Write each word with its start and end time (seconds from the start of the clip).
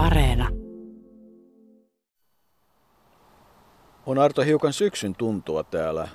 Areena. 0.00 0.48
On 4.06 4.18
Arto 4.18 4.42
hiukan 4.42 4.72
syksyn 4.72 5.14
tuntua 5.14 5.64
täällä 5.64 6.08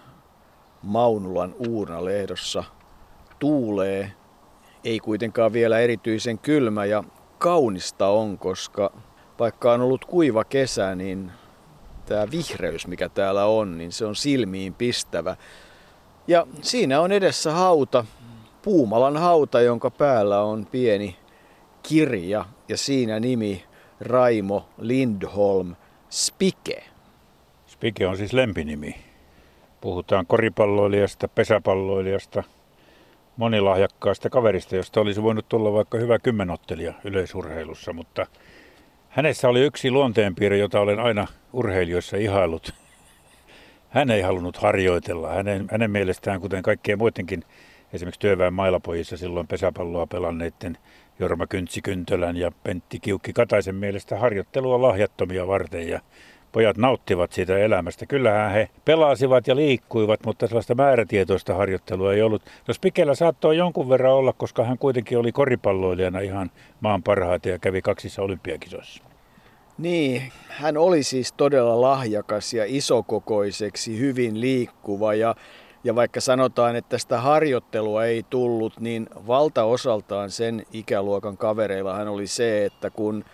Maunulan 0.84 1.56
Uurna-lehdossa. 1.68 2.64
Tuulee, 3.40 4.12
ei 4.84 5.00
kuitenkaan 5.00 5.54
vielä 5.54 5.80
erityisen 5.80 6.40
kylmä 6.40 6.86
ja 6.86 7.04
kaunista 7.38 8.08
on, 8.08 8.38
koska 8.38 8.92
vaikka 9.40 9.74
on 9.74 9.82
ollut 9.82 10.06
kuiva 10.06 10.44
kesä, 10.44 10.96
niin 10.96 11.32
tämä 12.06 12.32
vihreys, 12.32 12.88
mikä 12.88 13.10
täällä 13.10 13.46
on, 13.46 13.78
niin 13.78 13.92
se 13.92 14.06
on 14.06 14.16
silmiin 14.16 14.74
pistävä. 14.74 15.36
Ja 16.28 16.48
siinä 16.62 17.02
on 17.02 17.12
edessä 17.12 17.52
hauta, 17.52 18.06
Puumalan 18.62 19.18
hauta, 19.18 19.62
jonka 19.62 19.92
päällä 19.92 20.42
on 20.42 20.66
pieni 20.66 21.16
kirja 21.84 22.46
ja 22.70 22.78
siinä 22.78 23.20
nimi 23.20 23.64
Raimo 24.02 24.70
Lindholm 24.78 25.76
Spike. 26.10 26.84
Spike 27.68 28.08
on 28.08 28.18
siis 28.18 28.34
lempinimi. 28.34 28.96
Puhutaan 29.82 30.26
koripalloilijasta, 30.26 31.28
pesäpalloilijasta, 31.28 32.44
monilahjakkaasta 33.38 34.30
kaverista, 34.30 34.76
josta 34.76 35.02
olisi 35.02 35.24
voinut 35.24 35.50
tulla 35.50 35.74
vaikka 35.74 35.98
hyvä 35.98 36.20
kymmenottelija 36.20 36.94
yleisurheilussa, 37.04 37.94
mutta 37.94 38.26
hänessä 39.10 39.50
oli 39.50 39.62
yksi 39.62 39.92
luonteenpiirre, 39.92 40.58
jota 40.58 40.80
olen 40.80 41.00
aina 41.00 41.28
urheilijoissa 41.54 42.18
ihailut. 42.18 42.74
Hän 43.90 44.12
ei 44.12 44.22
halunnut 44.22 44.58
harjoitella. 44.58 45.34
Hänen, 45.34 45.68
hänen 45.72 45.92
mielestään, 45.92 46.42
kuten 46.42 46.64
kaikkien 46.64 46.98
muidenkin 46.98 47.44
esimerkiksi 47.94 48.20
työväen 48.20 48.54
mailapojissa 48.54 49.18
silloin 49.18 49.48
pesäpalloa 49.48 50.08
pelanneiden 50.08 50.78
Jorma 51.20 51.48
Kyntsi-Kyntölän 51.48 52.38
ja 52.38 52.52
Pentti 52.64 53.00
Kiukki 53.00 53.34
Kataisen 53.34 53.76
mielestä 53.76 54.20
harjoittelua 54.20 54.82
lahjattomia 54.82 55.48
varten 55.48 55.90
ja 55.90 56.00
pojat 56.52 56.78
nauttivat 56.78 57.32
siitä 57.32 57.58
elämästä. 57.58 58.06
Kyllähän 58.06 58.52
he 58.52 58.70
pelasivat 58.86 59.48
ja 59.48 59.56
liikkuivat, 59.56 60.20
mutta 60.26 60.48
sellaista 60.48 60.76
määrätietoista 60.76 61.54
harjoittelua 61.54 62.14
ei 62.14 62.22
ollut. 62.22 62.42
No 62.68 62.74
Spikellä 62.74 63.16
saattoi 63.16 63.58
jonkun 63.58 63.90
verran 63.90 64.14
olla, 64.14 64.34
koska 64.34 64.64
hän 64.64 64.78
kuitenkin 64.78 65.18
oli 65.18 65.32
koripalloilijana 65.32 66.20
ihan 66.20 66.52
maan 66.80 67.04
parhaita 67.04 67.50
ja 67.50 67.60
kävi 67.60 67.82
kaksissa 67.82 68.22
olympiakisoissa. 68.22 69.04
Niin, 69.78 70.22
hän 70.48 70.78
oli 70.78 71.04
siis 71.04 71.34
todella 71.34 71.82
lahjakas 71.82 72.54
ja 72.54 72.64
isokokoiseksi, 72.68 74.00
hyvin 74.00 74.42
liikkuva 74.42 75.14
ja 75.14 75.36
ja 75.86 75.96
vaikka 75.96 76.22
sanotaan, 76.22 76.76
että 76.76 76.98
sitä 76.98 77.22
harjoittelua 77.22 78.06
ei 78.06 78.26
tullut, 78.30 78.80
niin 78.80 79.08
valtaosaltaan 79.28 80.32
sen 80.32 80.66
ikäluokan 80.74 81.38
kavereilla 81.38 81.96
hän 81.96 82.08
oli 82.08 82.28
se, 82.28 82.66
että 82.66 82.90
kun 82.90 83.26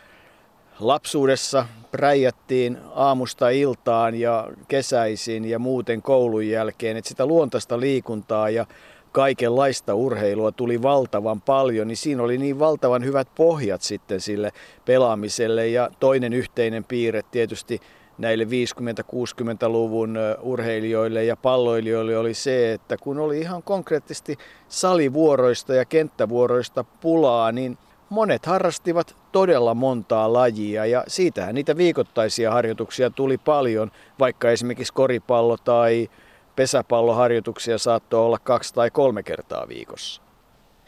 lapsuudessa 0.79 1.65
präjättiin 1.91 2.77
aamusta 2.95 3.49
iltaan 3.49 4.15
ja 4.15 4.47
kesäisin 4.67 5.45
ja 5.45 5.59
muuten 5.59 6.01
koulun 6.01 6.47
jälkeen, 6.47 6.97
että 6.97 7.09
sitä 7.09 7.25
luontaista 7.25 7.79
liikuntaa 7.79 8.49
ja 8.49 8.65
kaikenlaista 9.11 9.95
urheilua 9.95 10.51
tuli 10.51 10.81
valtavan 10.81 11.41
paljon, 11.41 11.87
niin 11.87 11.97
siinä 11.97 12.23
oli 12.23 12.37
niin 12.37 12.59
valtavan 12.59 13.03
hyvät 13.03 13.27
pohjat 13.35 13.81
sitten 13.81 14.21
sille 14.21 14.51
pelaamiselle. 14.85 15.67
Ja 15.67 15.89
toinen 15.99 16.33
yhteinen 16.33 16.83
piirre 16.83 17.21
tietysti 17.31 17.81
näille 18.21 18.43
50-60-luvun 18.43 20.17
urheilijoille 20.41 21.23
ja 21.23 21.35
palloilijoille 21.37 22.17
oli 22.17 22.33
se, 22.33 22.73
että 22.73 22.97
kun 22.97 23.19
oli 23.19 23.39
ihan 23.39 23.63
konkreettisesti 23.63 24.37
salivuoroista 24.67 25.73
ja 25.73 25.85
kenttävuoroista 25.85 26.83
pulaa, 26.83 27.51
niin 27.51 27.77
monet 28.09 28.45
harrastivat 28.45 29.15
todella 29.31 29.73
montaa 29.73 30.33
lajia 30.33 30.85
ja 30.85 31.03
siitähän 31.07 31.55
niitä 31.55 31.77
viikoittaisia 31.77 32.51
harjoituksia 32.51 33.09
tuli 33.09 33.37
paljon, 33.37 33.91
vaikka 34.19 34.51
esimerkiksi 34.51 34.93
koripallo 34.93 35.57
tai 35.57 36.09
pesäpalloharjoituksia 36.55 37.77
saattoi 37.77 38.25
olla 38.25 38.39
kaksi 38.39 38.73
tai 38.73 38.91
kolme 38.91 39.23
kertaa 39.23 39.67
viikossa. 39.67 40.30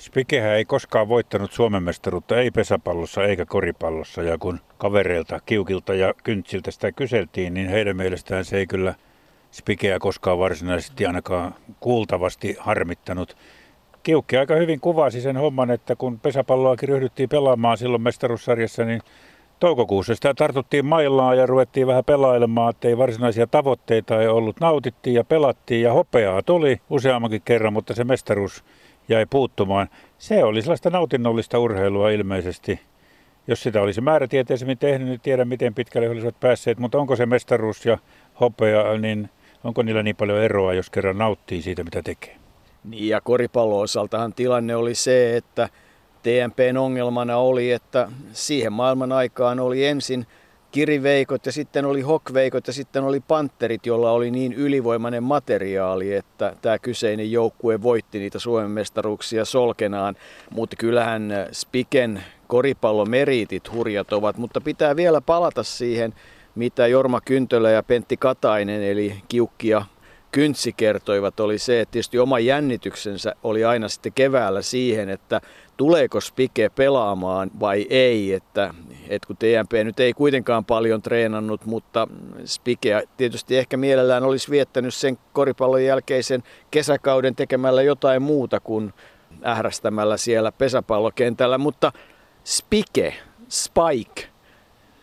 Spikehän 0.03 0.56
ei 0.56 0.66
koskaan 0.66 1.09
voittanut 1.09 1.52
Suomen 1.52 1.84
mestaruutta, 1.84 2.38
ei 2.38 2.52
pesäpallossa 2.52 3.24
eikä 3.24 3.46
koripallossa. 3.46 4.24
Ja 4.24 4.38
kun 4.38 4.59
kavereilta, 4.78 5.40
Kiukilta 5.46 5.94
ja 5.94 6.14
Kyntsiltä 6.24 6.72
sitä 6.72 6.91
kyseltiin, 6.91 7.53
niin 7.53 7.69
heidän 7.69 7.97
mielestään 7.97 8.46
se 8.46 8.58
ei 8.58 8.68
kyllä 8.68 8.96
Spikeä 9.52 10.00
koskaan 10.00 10.40
varsinaisesti 10.40 11.06
ainakaan 11.06 11.56
kuultavasti 11.80 12.56
harmittanut. 12.59 13.38
Kiukki 14.03 14.38
aika 14.38 14.56
hyvin 14.56 14.80
kuvasi 14.80 15.22
sen 15.22 15.38
homman, 15.38 15.72
että 15.72 15.96
kun 15.96 16.19
pesäpalloakin 16.19 16.90
ryhdyttiin 16.90 17.30
pelaamaan 17.30 17.78
silloin 17.78 18.02
mestaruussarjassa, 18.02 18.86
niin 18.86 19.02
toukokuussa 19.59 20.16
sitä 20.16 20.34
tartuttiin 20.34 20.86
maillaan 20.86 21.38
ja 21.38 21.46
ruvettiin 21.46 21.88
vähän 21.88 22.06
pelailemaan, 22.06 22.69
että 22.69 22.88
ei 22.88 22.97
varsinaisia 22.97 23.47
tavoitteita 23.47 24.22
ei 24.22 24.28
ollut. 24.28 24.59
Nautittiin 24.59 25.13
ja 25.13 25.24
pelattiin 25.24 25.81
ja 25.81 25.94
hopeaa 25.94 26.42
tuli 26.42 26.81
useammankin 26.90 27.42
kerran, 27.46 27.74
mutta 27.74 27.94
se 27.94 28.03
mestaruus 28.03 28.63
jäi 29.09 29.25
puuttumaan. 29.30 29.90
Se 30.18 30.44
oli 30.44 30.62
sellaista 30.62 30.90
nautinnollista 30.90 31.59
urheilua 31.59 32.09
ilmeisesti. 32.09 32.80
Jos 33.47 33.64
sitä 33.64 33.81
olisi 33.81 34.02
määrätieteisemmin 34.02 34.78
tehnyt, 34.78 35.08
niin 35.08 35.19
tiedän 35.19 35.47
miten 35.47 35.74
pitkälle 35.74 36.09
olisivat 36.09 36.40
päässeet, 36.40 36.80
mutta 36.80 36.97
onko 36.97 37.16
se 37.16 37.25
mestaruus 37.25 37.86
ja 37.86 37.97
hopea, 38.40 38.97
niin 38.97 39.30
onko 39.63 39.84
niillä 39.84 40.03
niin 40.03 40.16
paljon 40.16 40.42
eroa, 40.42 40.74
jos 40.74 40.90
kerran 40.90 41.18
nauttii 41.18 41.62
siitä, 41.62 41.84
mitä 41.84 42.02
tekee? 42.02 42.36
Niin 42.84 43.08
ja 43.08 43.22
koripallo-osaltahan 43.22 44.34
tilanne 44.34 44.75
oli 44.75 44.96
se, 44.96 45.38
että 45.38 45.69
TMPn 46.24 46.78
ongelmana 46.78 47.38
oli, 47.38 47.72
että 47.72 48.09
siihen 48.31 48.74
maailman 48.74 49.12
aikaan 49.12 49.59
oli 49.59 49.86
ensin 49.86 50.28
kiriveikot 50.73 51.45
ja 51.45 51.51
sitten 51.51 51.85
oli 51.85 52.01
hokveikot 52.01 52.67
ja 52.67 52.73
sitten 52.73 53.03
oli 53.03 53.19
panterit, 53.19 53.85
jolla 53.85 54.11
oli 54.11 54.31
niin 54.31 54.53
ylivoimainen 54.53 55.23
materiaali, 55.23 56.13
että 56.13 56.56
tämä 56.61 56.79
kyseinen 56.79 57.31
joukkue 57.31 57.81
voitti 57.81 58.19
niitä 58.19 58.39
Suomen 58.39 58.72
mestaruuksia 58.72 59.45
solkenaan. 59.45 60.16
Mutta 60.50 60.75
kyllähän 60.75 61.31
Spiken 61.51 62.23
koripallomeriitit 62.47 63.72
hurjat 63.72 64.13
ovat, 64.13 64.38
mutta 64.38 64.62
pitää 64.62 64.95
vielä 64.95 65.22
palata 65.22 65.63
siihen, 65.63 66.13
mitä 66.56 66.88
Jorma 66.88 67.22
Kyntölä 67.22 67.72
ja 67.72 67.83
Pentti 67.83 68.17
Katainen, 68.17 68.83
eli 68.83 69.16
Kiukki 69.28 69.67
ja 69.67 69.85
Kyntsi 70.31 70.73
kertoivat, 70.73 71.39
oli 71.39 71.57
se, 71.57 71.81
että 71.81 71.91
tietysti 71.91 72.19
oma 72.19 72.39
jännityksensä 72.39 73.35
oli 73.44 73.66
aina 73.66 73.88
sitten 73.88 74.13
keväällä 74.13 74.62
siihen, 74.62 75.09
että 75.09 75.41
tuleeko 75.78 76.22
Spike 76.22 76.69
pelaamaan 76.69 77.51
vai 77.59 77.88
ei. 77.89 78.33
Että, 78.33 78.73
että 79.09 79.28
kun 79.28 79.38
TMP 79.38 79.72
nyt 79.84 80.00
ei 80.00 80.14
kuitenkaan 80.14 80.66
paljon 80.66 81.02
treenannut, 81.02 81.66
mutta 81.66 82.08
Spike 82.46 83.03
tietysti 83.18 83.58
ehkä 83.58 83.78
mielellään 83.78 84.24
olisi 84.24 84.52
viettänyt 84.52 84.94
sen 84.94 85.18
koripallon 85.34 85.84
jälkeisen 85.84 86.44
kesäkauden 86.72 87.36
tekemällä 87.36 87.81
jotain 87.81 88.22
muuta 88.22 88.59
kuin 88.59 88.94
ährästämällä 89.46 90.18
siellä 90.18 90.52
pesäpallokentällä. 90.52 91.58
Mutta 91.58 91.92
Spike, 92.44 93.13
Spike, 93.50 94.28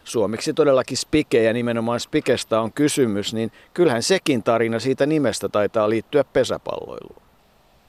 suomeksi 0.05 0.55
todellakin 0.55 0.97
Spike 0.97 1.43
ja 1.43 1.53
nimenomaan 1.53 2.01
Spikesta 2.01 2.61
on 2.61 2.73
kysymys, 2.73 3.35
niin 3.35 3.53
kyllähän 3.75 4.03
sekin 4.03 4.43
tarina 4.43 4.79
siitä 4.79 5.07
nimestä 5.07 5.49
taitaa 5.49 5.91
liittyä 5.91 6.25
pesäpalloiluun. 6.25 7.23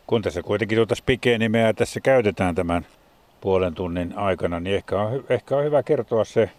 Kun 0.07 0.21
tässä 0.21 0.43
kuitenkin 0.43 0.75
tuota 0.75 0.95
Spike-nimeä 0.95 1.73
tässä 1.73 1.99
käytetään 1.99 2.55
tämän 2.55 2.85
puolen 3.41 3.75
tunnin 3.75 4.13
aikana, 4.17 4.59
niin 4.59 4.75
ehkä 4.75 5.01
on, 5.01 5.23
ehkä 5.29 5.57
on 5.57 5.63
hyvä 5.63 5.83
kertoa 5.83 6.25
se 6.25 6.49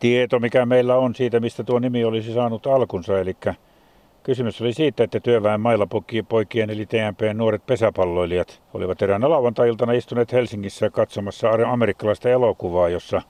tieto, 0.00 0.38
mikä 0.38 0.66
meillä 0.66 0.96
on 0.96 1.14
siitä, 1.14 1.40
mistä 1.40 1.64
tuo 1.64 1.78
nimi 1.78 2.04
olisi 2.04 2.34
saanut 2.34 2.66
alkunsa. 2.66 3.20
Eli 3.20 3.36
kysymys 4.22 4.60
oli 4.60 4.72
siitä, 4.72 5.04
että 5.04 5.20
työväen 5.20 5.60
mailla 5.60 5.86
poikien 6.28 6.70
eli 6.70 6.86
TMP 6.86 7.20
nuoret 7.34 7.66
pesäpalloilijat 7.66 8.60
olivat 8.74 9.02
eräänä 9.02 9.30
lauantai-iltana 9.30 9.92
istuneet 9.92 10.32
Helsingissä 10.32 10.90
katsomassa 10.90 11.50
amerikkalaista 11.50 12.28
elokuvaa, 12.28 12.88
jossa 12.88 13.22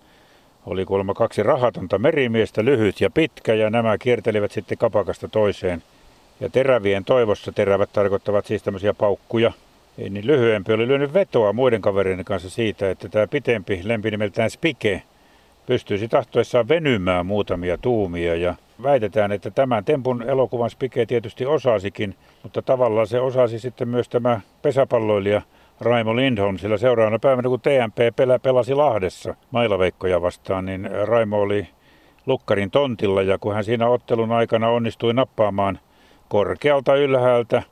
oli 0.67 0.85
kuulemma 0.85 1.15
kaksi 1.15 1.43
rahatonta 1.43 1.99
merimiestä, 1.99 2.65
lyhyt 2.65 3.01
ja 3.01 3.11
pitkä, 3.11 3.55
ja 3.55 3.71
nämä 3.71 3.99
kiertelivät 3.99 4.53
sitten 4.53 4.79
kapakasta 4.79 5.29
toiseen– 5.29 5.83
ja 6.41 6.51
terävien 6.51 7.05
toivossa, 7.05 7.53
terävät 7.53 7.93
tarkoittavat 7.93 8.47
siis 8.47 8.63
tämmöisiä 8.63 8.95
paukkuja, 8.95 9.53
niin 9.97 10.27
lyhyempi, 10.27 10.73
oli 10.73 10.89
lyönyt 10.89 11.15
vetoa 11.15 11.53
muiden 11.53 11.81
kavereiden 11.83 12.25
kanssa 12.25 12.51
siitä, 12.51 12.91
että 12.91 13.09
tämä 13.09 13.27
pitempi 13.27 13.81
lempinimeltään 13.85 14.51
Spike 14.51 15.03
pystyisi 15.67 16.09
tahtoessaan 16.09 16.69
venymään 16.69 17.27
muutamia 17.27 17.79
tuumia. 17.79 18.35
Ja 18.35 18.55
väitetään, 18.83 19.33
että 19.33 19.51
tämän 19.51 19.85
tempun 19.85 20.23
elokuvan 20.23 20.71
Spike 20.71 21.07
tietysti 21.07 21.47
osasikin, 21.47 22.15
mutta 22.43 22.63
tavallaan 22.63 23.07
se 23.07 23.21
osasi 23.21 23.59
sitten 23.59 23.89
myös 23.89 24.09
tämä 24.09 24.41
pesäpalloilija 24.63 25.43
Raimo 25.81 26.17
Lindholm, 26.17 26.59
sillä 26.59 26.77
seuraavana 26.77 27.19
päivänä 27.19 27.49
kun 27.49 27.61
TMP 27.61 28.17
pelasi 28.43 28.75
Lahdessa 28.75 29.35
mailaveikkoja 29.51 30.23
vastaan, 30.23 30.67
niin 30.67 30.91
Raimo 31.05 31.41
oli 31.41 31.69
lukkarin 32.27 32.71
tontilla 32.71 33.23
ja 33.23 33.39
kun 33.39 33.55
hän 33.55 33.65
siinä 33.65 33.89
ottelun 33.89 34.33
aikana 34.33 34.69
onnistui 34.69 35.15
nappaamaan 35.15 35.79
korkealta 36.29 36.95
ylhäältä 36.95 37.63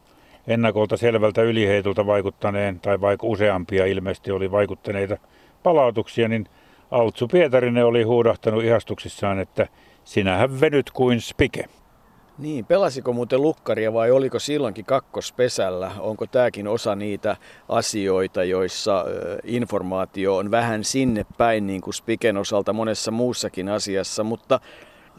ennakolta 0.47 0.97
selvältä 0.97 1.43
yliheitolta 1.43 2.07
vaikuttaneen, 2.07 2.81
tai 2.81 3.01
vaikka 3.01 3.27
useampia 3.27 3.87
ilmeisesti 3.87 4.31
oli 4.31 4.51
vaikuttaneita 4.51 5.17
palautuksia, 5.63 6.29
niin 6.29 6.49
Altsu 6.91 7.29
Pietarinen 7.29 7.87
oli 7.87 8.03
huudahtanut 8.03 8.65
ihastuksissaan, 8.65 9.41
että 9.41 9.69
sinähän 10.05 10.61
venyt 10.61 10.91
kuin 10.91 11.21
spike. 11.21 11.65
Niin, 12.39 12.65
pelasiko 12.65 13.13
muuten 13.13 13.43
lukkaria 13.43 13.93
vai 13.93 14.11
oliko 14.11 14.39
silloinkin 14.39 14.85
kakkospesällä? 14.85 15.91
Onko 15.99 16.27
tämäkin 16.27 16.69
osa 16.69 16.95
niitä 16.95 17.37
asioita, 17.69 18.45
joissa 18.45 19.05
informaatio 19.45 20.37
on 20.37 20.51
vähän 20.51 20.85
sinne 20.85 21.27
päin, 21.39 21.67
niin 21.67 21.81
kuin 21.81 21.95
Spiken 21.95 22.37
osalta 22.37 22.73
monessa 22.73 23.11
muussakin 23.11 23.69
asiassa, 23.69 24.25
mutta 24.25 24.61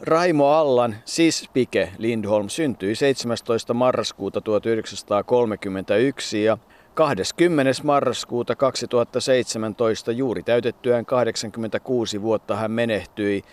Raimo 0.00 0.52
Allan, 0.52 0.96
siis 1.04 1.38
Spike 1.38 1.92
Lindholm, 1.98 2.48
syntyi 2.48 2.94
17. 2.94 3.74
marraskuuta 3.74 4.40
1931 4.40 6.44
ja 6.44 6.58
20. 6.94 7.72
marraskuuta 7.82 8.56
2017 8.56 10.12
juuri 10.12 10.42
täytettyään 10.42 11.06
86 11.06 12.22
vuotta 12.22 12.56
hän 12.56 12.70
menehtyi 12.70 13.44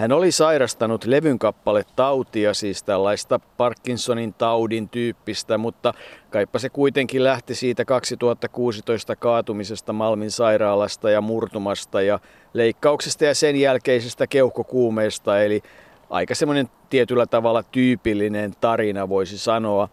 hän 0.00 0.12
oli 0.12 0.32
sairastanut 0.32 1.04
levynkappale 1.04 1.84
tautia, 1.96 2.54
siis 2.54 2.82
tällaista 2.82 3.40
Parkinsonin 3.56 4.34
taudin 4.34 4.88
tyyppistä, 4.88 5.58
mutta 5.58 5.94
kaipa 6.30 6.58
se 6.58 6.68
kuitenkin 6.68 7.24
lähti 7.24 7.54
siitä 7.54 7.84
2016 7.84 9.16
kaatumisesta 9.16 9.92
Malmin 9.92 10.30
sairaalasta 10.30 11.10
ja 11.10 11.20
murtumasta 11.20 12.02
ja 12.02 12.18
leikkauksesta 12.52 13.24
ja 13.24 13.34
sen 13.34 13.56
jälkeisestä 13.56 14.26
keuhkokuumeesta, 14.26 15.42
eli 15.42 15.62
aika 16.10 16.34
semmoinen 16.34 16.68
tietyllä 16.90 17.26
tavalla 17.26 17.62
tyypillinen 17.62 18.52
tarina 18.60 19.08
voisi 19.08 19.38
sanoa. 19.38 19.88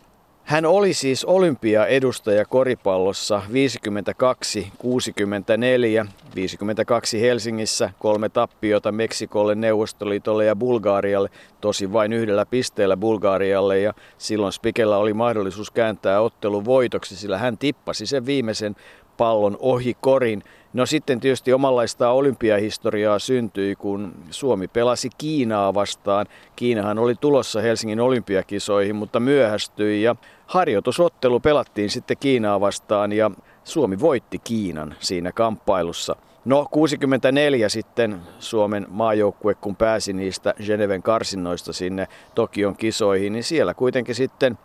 Hän 0.48 0.66
oli 0.66 0.94
siis 0.94 1.26
olympiaedustaja 1.26 2.46
koripallossa 2.46 3.42
52, 3.54 4.72
64, 4.78 6.06
52 6.36 7.22
Helsingissä, 7.22 7.90
kolme 8.00 8.30
tappiota 8.30 8.92
Meksikolle, 8.92 9.56
Neuvostoliitolle 9.56 10.46
ja 10.46 10.56
Bulgaarialle, 10.56 11.30
tosi 11.62 11.94
vain 11.94 12.14
yhdellä 12.14 12.46
pisteellä 12.46 12.98
Bulgaarialle 12.98 13.80
ja 13.80 13.94
silloin 14.18 14.54
Spikellä 14.54 14.98
oli 14.98 15.14
mahdollisuus 15.14 15.72
kääntää 15.72 16.22
ottelu 16.22 16.66
voitoksi, 16.66 17.16
sillä 17.16 17.38
hän 17.38 17.58
tippasi 17.58 18.06
sen 18.06 18.26
viimeisen 18.26 18.76
pallon 19.18 19.58
ohi 19.60 19.98
korin. 20.02 20.44
No 20.78 20.86
sitten 20.86 21.20
tietysti 21.20 21.54
omanlaista 21.54 22.10
olympiahistoriaa 22.10 23.20
syntyi, 23.20 23.76
kun 23.76 24.14
Suomi 24.30 24.68
pelasi 24.68 25.10
Kiinaa 25.18 25.74
vastaan. 25.74 26.26
Kiinahan 26.56 27.00
oli 27.00 27.16
tulossa 27.16 27.62
Helsingin 27.62 28.00
olympiakisoihin, 28.00 28.96
mutta 28.96 29.20
myöhästyi 29.20 30.04
ja 30.04 30.16
harjoitusottelu 30.48 31.40
pelattiin 31.40 31.90
sitten 31.90 32.18
Kiinaa 32.20 32.62
vastaan 32.62 33.12
ja 33.12 33.32
Suomi 33.64 34.00
voitti 34.00 34.40
Kiinan 34.40 34.96
siinä 35.00 35.32
kamppailussa. 35.32 36.16
No 36.46 36.68
64 36.72 37.70
sitten 37.70 38.20
Suomen 38.40 38.88
maajoukkue, 38.90 39.54
kun 39.54 39.76
pääsi 39.76 40.14
niistä 40.14 40.54
Geneven 40.66 41.04
karsinnoista 41.04 41.74
sinne 41.74 42.08
Tokion 42.36 42.76
kisoihin, 42.76 43.34
niin 43.34 43.44
siellä 43.44 43.74
kuitenkin 43.74 44.16
sitten 44.16 44.58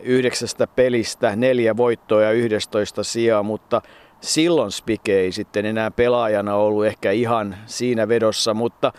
yhdeksästä 0.00 0.66
pelistä 0.66 1.36
neljä 1.36 1.76
voittoa 1.76 2.22
ja 2.22 2.32
11 2.32 3.04
sijaa, 3.04 3.42
mutta 3.42 3.82
silloin 4.20 4.72
Spike 4.72 5.20
ei 5.20 5.32
sitten 5.32 5.66
enää 5.66 5.90
pelaajana 5.90 6.54
ollut 6.54 6.86
ehkä 6.86 7.10
ihan 7.10 7.56
siinä 7.66 8.08
vedossa, 8.08 8.54
mutta 8.54 8.92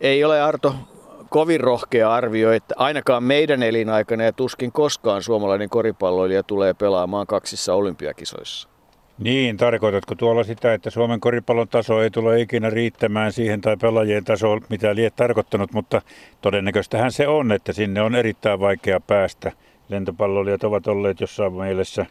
ei 0.00 0.24
ole 0.24 0.42
Arto 0.42 0.74
kovin 1.28 1.60
rohkea 1.60 2.14
arvio, 2.14 2.52
että 2.52 2.74
ainakaan 2.78 3.24
meidän 3.24 3.62
elinaikana 3.62 4.24
ja 4.24 4.32
tuskin 4.32 4.72
koskaan 4.72 5.22
suomalainen 5.22 5.70
koripalloilija 5.70 6.42
tulee 6.42 6.74
pelaamaan 6.74 7.26
kaksissa 7.26 7.74
olympiakisoissa. 7.74 8.68
Niin, 9.18 9.56
tarkoitatko 9.56 10.14
tuolla 10.14 10.44
sitä, 10.44 10.74
että 10.74 10.90
Suomen 10.90 11.20
koripallon 11.20 11.68
taso 11.68 12.02
ei 12.02 12.10
tule 12.10 12.40
ikinä 12.40 12.70
riittämään 12.70 13.32
siihen 13.32 13.60
tai 13.60 13.76
pelaajien 13.76 14.24
taso, 14.24 14.58
mitä 14.68 14.94
liet 14.94 15.16
tarkoittanut, 15.16 15.72
mutta 15.72 16.02
todennäköistähän 16.40 17.12
se 17.12 17.28
on, 17.28 17.52
että 17.52 17.72
sinne 17.72 18.02
on 18.02 18.14
erittäin 18.14 18.60
vaikea 18.60 19.00
päästä. 19.00 19.52
Lentopalloilijat 19.88 20.64
ovat 20.64 20.86
olleet 20.86 21.20
jossain 21.20 21.52
mielessä 21.52 22.06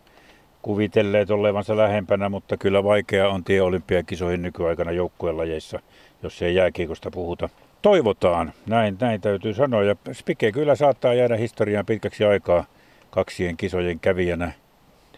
kuvitelleet 0.61 1.31
olevansa 1.31 1.77
lähempänä, 1.77 2.29
mutta 2.29 2.57
kyllä 2.57 2.83
vaikea 2.83 3.29
on 3.29 3.43
tie 3.43 3.61
olympiakisoihin 3.61 4.41
nykyaikana 4.41 4.91
joukkuelajeissa, 4.91 5.79
jos 6.23 6.41
ei 6.41 6.55
jääkiekosta 6.55 7.11
puhuta. 7.11 7.49
Toivotaan, 7.81 8.53
näin, 8.65 8.97
näin 8.99 9.21
täytyy 9.21 9.53
sanoa. 9.53 9.83
Ja 9.83 9.95
Spike 10.13 10.51
kyllä 10.51 10.75
saattaa 10.75 11.13
jäädä 11.13 11.35
historiaan 11.35 11.85
pitkäksi 11.85 12.23
aikaa 12.23 12.65
kaksien 13.09 13.57
kisojen 13.57 13.99
kävijänä. 13.99 14.51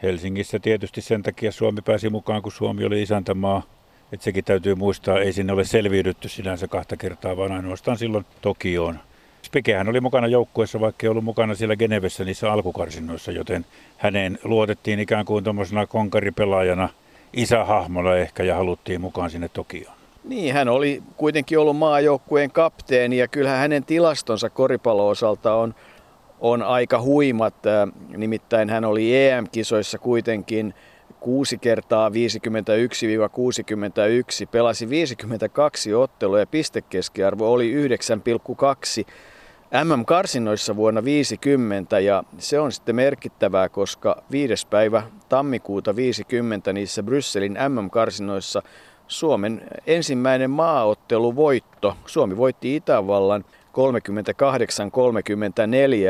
Helsingissä 0.04 0.60
tietysti 0.60 1.02
sen 1.02 1.24
takia 1.24 1.52
Suomi 1.52 1.82
pääsi 1.82 2.10
mukaan, 2.10 2.42
kun 2.42 2.52
Suomi 2.52 2.86
oli 2.86 3.02
isäntämaa. 3.02 3.64
Että 4.12 4.24
sekin 4.24 4.44
täytyy 4.44 4.76
muistaa, 4.76 5.20
ei 5.20 5.34
sinne 5.34 5.54
ole 5.54 5.64
selviydytty 5.64 6.30
sinänsä 6.30 6.68
kahta 6.68 6.98
kertaa, 6.98 7.38
vaan 7.38 7.52
ainoastaan 7.52 7.98
silloin 7.98 8.26
Tokioon. 8.42 9.00
Spikehän 9.44 9.90
oli 9.90 10.02
mukana 10.02 10.28
joukkueessa, 10.28 10.80
vaikka 10.80 11.06
ei 11.06 11.10
ollut 11.10 11.24
mukana 11.24 11.56
siellä 11.56 11.76
Genevessä 11.76 12.24
niissä 12.24 12.52
alkukarsinnoissa, 12.52 13.32
joten 13.32 13.66
häneen 13.98 14.40
luotettiin 14.44 15.00
ikään 15.00 15.26
kuin 15.26 15.44
tuommoisena 15.44 15.88
konkaripelaajana, 15.88 16.90
isähahmolla 17.34 18.18
ehkä, 18.18 18.44
ja 18.44 18.56
haluttiin 18.56 19.02
mukaan 19.02 19.30
sinne 19.30 19.50
Tokioon. 19.50 19.96
Niin, 20.24 20.54
hän 20.54 20.70
oli 20.70 21.04
kuitenkin 21.18 21.60
ollut 21.60 21.78
maajoukkueen 21.78 22.52
kapteeni 22.52 23.18
ja 23.18 23.28
kyllähän 23.28 23.60
hänen 23.60 23.86
tilastonsa 23.86 24.50
koripallo-osalta 24.50 25.54
on, 25.54 25.76
on 26.40 26.64
aika 26.64 27.02
huimat. 27.02 27.56
Nimittäin 28.18 28.70
hän 28.70 28.86
oli 28.86 29.28
EM-kisoissa 29.28 29.98
kuitenkin 29.98 30.74
6 31.20 31.58
kertaa 31.58 32.10
51-61, 32.10 32.14
pelasi 34.52 34.90
52 34.90 35.94
ottelua 35.94 36.40
ja 36.40 36.48
pistekeskiarvo 36.48 37.52
oli 37.52 37.74
9,2 37.88 39.14
MM-karsinnoissa 39.74 40.76
vuonna 40.76 41.04
50 41.04 42.00
ja 42.00 42.24
se 42.38 42.60
on 42.60 42.72
sitten 42.72 42.96
merkittävää, 42.96 43.70
koska 43.70 44.24
5. 44.32 44.68
päivä 44.68 45.04
tammikuuta 45.30 45.96
50 45.96 46.74
niissä 46.74 47.04
Brysselin 47.04 47.58
MM-karsinnoissa 47.70 48.62
Suomen 49.08 49.62
ensimmäinen 49.88 50.52
maaotteluvoitto. 50.52 51.98
Suomi 52.06 52.38
voitti 52.38 52.76
Itävallan 52.76 53.46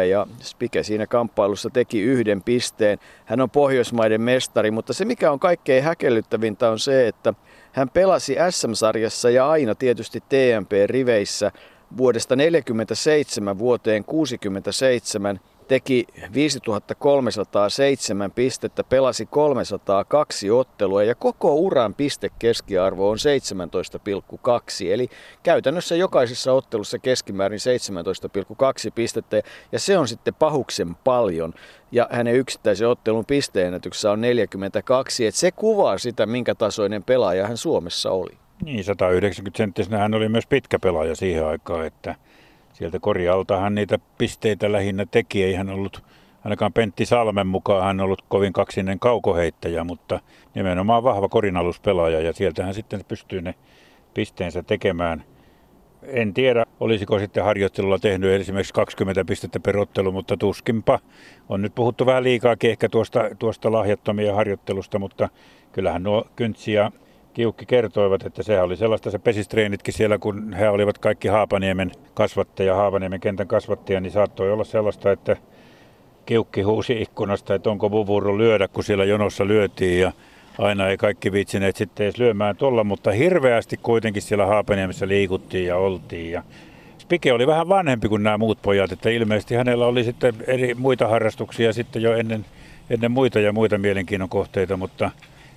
38-34 0.01 0.05
ja 0.09 0.27
Spike 0.41 0.83
siinä 0.83 1.07
kamppailussa 1.07 1.69
teki 1.69 2.01
yhden 2.01 2.41
pisteen. 2.41 2.99
Hän 3.25 3.41
on 3.41 3.49
Pohjoismaiden 3.49 4.21
mestari, 4.21 4.71
mutta 4.71 4.93
se 4.93 5.05
mikä 5.05 5.31
on 5.31 5.39
kaikkein 5.39 5.83
häkellyttävintä 5.83 6.69
on 6.69 6.79
se, 6.79 7.07
että 7.07 7.33
hän 7.71 7.89
pelasi 7.89 8.35
SM-sarjassa 8.49 9.29
ja 9.29 9.49
aina 9.49 9.75
tietysti 9.75 10.19
TMP-riveissä 10.19 11.51
vuodesta 11.97 12.35
1947 12.35 13.59
vuoteen 13.59 14.03
67 14.05 15.39
teki 15.67 16.07
5307 16.33 18.31
pistettä, 18.31 18.83
pelasi 18.83 19.25
302 19.25 20.51
ottelua 20.51 21.03
ja 21.03 21.15
koko 21.15 21.55
uran 21.55 21.93
pistekeskiarvo 21.93 23.09
on 23.09 23.17
17,2. 23.17 24.91
Eli 24.91 25.09
käytännössä 25.43 25.95
jokaisessa 25.95 26.53
ottelussa 26.53 26.99
keskimäärin 26.99 27.59
17,2 28.85 28.91
pistettä 28.95 29.41
ja 29.71 29.79
se 29.79 29.97
on 29.97 30.07
sitten 30.07 30.33
pahuksen 30.33 30.95
paljon. 30.95 31.53
Ja 31.91 32.07
hänen 32.11 32.35
yksittäisen 32.35 32.87
ottelun 32.87 33.25
pisteennätyksessä 33.25 34.11
on 34.11 34.21
42, 34.21 35.25
että 35.25 35.39
se 35.39 35.51
kuvaa 35.51 35.97
sitä, 35.97 36.25
minkä 36.25 36.55
tasoinen 36.55 37.03
pelaaja 37.03 37.47
hän 37.47 37.57
Suomessa 37.57 38.11
oli. 38.11 38.42
Niin, 38.65 38.83
190 38.83 39.57
senttisenä 39.57 39.97
hän 39.97 40.13
oli 40.13 40.29
myös 40.29 40.47
pitkä 40.47 40.79
pelaaja 40.79 41.15
siihen 41.15 41.45
aikaan, 41.45 41.85
että 41.85 42.15
sieltä 42.73 42.99
korjalta 42.99 43.59
hän 43.59 43.75
niitä 43.75 43.99
pisteitä 44.17 44.71
lähinnä 44.71 45.05
teki. 45.11 45.43
Ei 45.43 45.53
hän 45.53 45.69
ollut, 45.69 46.03
ainakaan 46.43 46.73
Pentti 46.73 47.05
Salmen 47.05 47.47
mukaan 47.47 47.83
hän 47.83 47.99
ollut 47.99 48.21
kovin 48.27 48.53
kaksinen 48.53 48.99
kaukoheittäjä, 48.99 49.83
mutta 49.83 50.19
nimenomaan 50.55 51.03
vahva 51.03 51.29
korinaluspelaaja 51.29 52.21
ja 52.21 52.33
sieltä 52.33 52.63
hän 52.63 52.73
sitten 52.73 53.05
pystyy 53.07 53.41
ne 53.41 53.55
pisteensä 54.13 54.63
tekemään. 54.63 55.23
En 56.03 56.33
tiedä, 56.33 56.65
olisiko 56.79 57.19
sitten 57.19 57.43
harjoittelulla 57.43 57.99
tehnyt 57.99 58.41
esimerkiksi 58.41 58.73
20 58.73 59.25
pistettä 59.25 59.59
per 59.59 59.77
ottelu, 59.77 60.11
mutta 60.11 60.37
tuskinpa. 60.37 60.99
On 61.49 61.61
nyt 61.61 61.75
puhuttu 61.75 62.05
vähän 62.05 62.23
liikaakin 62.23 62.69
ehkä 62.69 62.89
tuosta, 62.89 63.19
tuosta 63.39 63.71
lahjattomia 63.71 64.35
harjoittelusta, 64.35 64.99
mutta 64.99 65.29
kyllähän 65.71 66.03
nuo 66.03 66.27
Kyntsiä 66.35 66.91
Kiukki 67.33 67.65
kertoivat, 67.65 68.25
että 68.25 68.43
se 68.43 68.61
oli 68.61 68.75
sellaista 68.75 69.11
se 69.11 69.19
pesistreenitkin 69.19 69.93
siellä, 69.93 70.17
kun 70.17 70.53
he 70.53 70.69
olivat 70.69 70.97
kaikki 70.97 71.27
Haapaniemen 71.27 71.91
kasvattajia, 72.13 72.75
Haapaniemen 72.75 73.19
kentän 73.19 73.47
kasvattajia, 73.47 73.99
niin 73.99 74.11
saattoi 74.11 74.51
olla 74.51 74.63
sellaista, 74.63 75.11
että 75.11 75.37
Kiukki 76.25 76.61
huusi 76.61 77.01
ikkunasta, 77.01 77.55
että 77.55 77.69
onko 77.69 77.91
vuvuru 77.91 78.37
lyödä, 78.37 78.67
kun 78.67 78.83
siellä 78.83 79.05
jonossa 79.05 79.47
lyötiin 79.47 80.01
ja 80.01 80.11
aina 80.57 80.87
ei 80.87 80.97
kaikki 80.97 81.31
viitsineet 81.31 81.75
sitten 81.75 82.03
edes 82.03 82.17
lyömään 82.17 82.55
tuolla, 82.55 82.83
mutta 82.83 83.11
hirveästi 83.11 83.77
kuitenkin 83.77 84.21
siellä 84.21 84.45
Haapaniemessä 84.45 85.07
liikuttiin 85.07 85.67
ja 85.67 85.77
oltiin. 85.77 86.31
Ja 86.31 86.43
Spike 86.97 87.33
oli 87.33 87.47
vähän 87.47 87.69
vanhempi 87.69 88.09
kuin 88.09 88.23
nämä 88.23 88.37
muut 88.37 88.61
pojat, 88.61 88.91
että 88.91 89.09
ilmeisesti 89.09 89.55
hänellä 89.55 89.85
oli 89.85 90.03
sitten 90.03 90.33
eri 90.47 90.73
muita 90.73 91.07
harrastuksia 91.07 91.73
sitten 91.73 92.01
jo 92.01 92.15
ennen, 92.15 92.45
ennen 92.89 93.11
muita 93.11 93.39
ja 93.39 93.53
muita 93.53 93.77
mielenkiinnon 93.77 94.29
kohteita, 94.29 94.77
mutta 94.77 95.11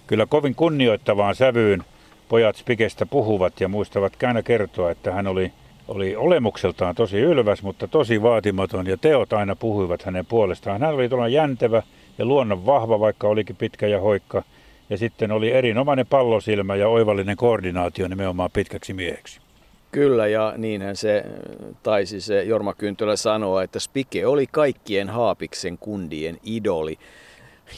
kyllä 0.06 0.26
kovin 0.26 0.54
kunnioittavaan 0.54 1.34
sävyyn 1.34 1.84
pojat 2.28 2.56
Spikestä 2.56 3.06
puhuvat 3.06 3.60
ja 3.60 3.68
muistavat 3.68 4.12
aina 4.26 4.42
kertoa, 4.42 4.90
että 4.90 5.12
hän 5.12 5.26
oli, 5.26 5.52
oli 5.88 6.16
olemukseltaan 6.16 6.94
tosi 6.94 7.18
ylväs, 7.18 7.62
mutta 7.62 7.88
tosi 7.88 8.22
vaatimaton 8.22 8.86
ja 8.86 8.96
teot 8.96 9.32
aina 9.32 9.56
puhuivat 9.56 10.02
hänen 10.02 10.26
puolestaan. 10.26 10.80
Hän 10.80 10.94
oli 10.94 11.08
tuolla 11.08 11.28
jäntevä 11.28 11.82
ja 12.18 12.24
luonnon 12.24 12.66
vahva, 12.66 13.00
vaikka 13.00 13.28
olikin 13.28 13.56
pitkä 13.56 13.86
ja 13.86 14.00
hoikka. 14.00 14.42
Ja 14.90 14.98
sitten 14.98 15.32
oli 15.32 15.52
erinomainen 15.52 16.06
pallosilmä 16.06 16.76
ja 16.76 16.88
oivallinen 16.88 17.36
koordinaatio 17.36 18.08
nimenomaan 18.08 18.50
pitkäksi 18.52 18.92
mieheksi. 18.92 19.40
Kyllä, 19.92 20.26
ja 20.26 20.54
niinhän 20.56 20.96
se 20.96 21.24
taisi 21.82 22.20
se 22.20 22.42
Jorma 22.42 22.74
Kyntölä 22.74 23.16
sanoa, 23.16 23.62
että 23.62 23.80
Spike 23.80 24.26
oli 24.26 24.46
kaikkien 24.46 25.08
Haapiksen 25.08 25.78
kundien 25.78 26.38
idoli. 26.44 26.98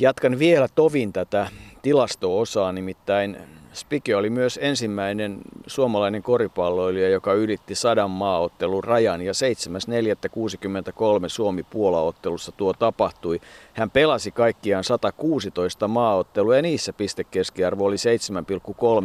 Jatkan 0.00 0.38
vielä 0.38 0.68
tovin 0.74 1.12
tätä 1.12 1.48
tilasto-osaa, 1.82 2.72
nimittäin 2.72 3.36
Spike 3.72 4.16
oli 4.16 4.30
myös 4.30 4.58
ensimmäinen 4.62 5.38
suomalainen 5.66 6.22
koripalloilija, 6.22 7.08
joka 7.08 7.32
ylitti 7.32 7.74
sadan 7.74 8.10
maaottelun 8.10 8.84
rajan 8.84 9.22
ja 9.22 9.32
7.4.63 9.32 11.28
Suomi-Puola-ottelussa 11.28 12.52
tuo 12.52 12.72
tapahtui. 12.72 13.40
Hän 13.74 13.90
pelasi 13.90 14.30
kaikkiaan 14.30 14.84
116 14.84 15.88
maaottelua 15.88 16.56
ja 16.56 16.62
niissä 16.62 16.92
pistekeskiarvo 16.92 17.84
oli 17.84 17.96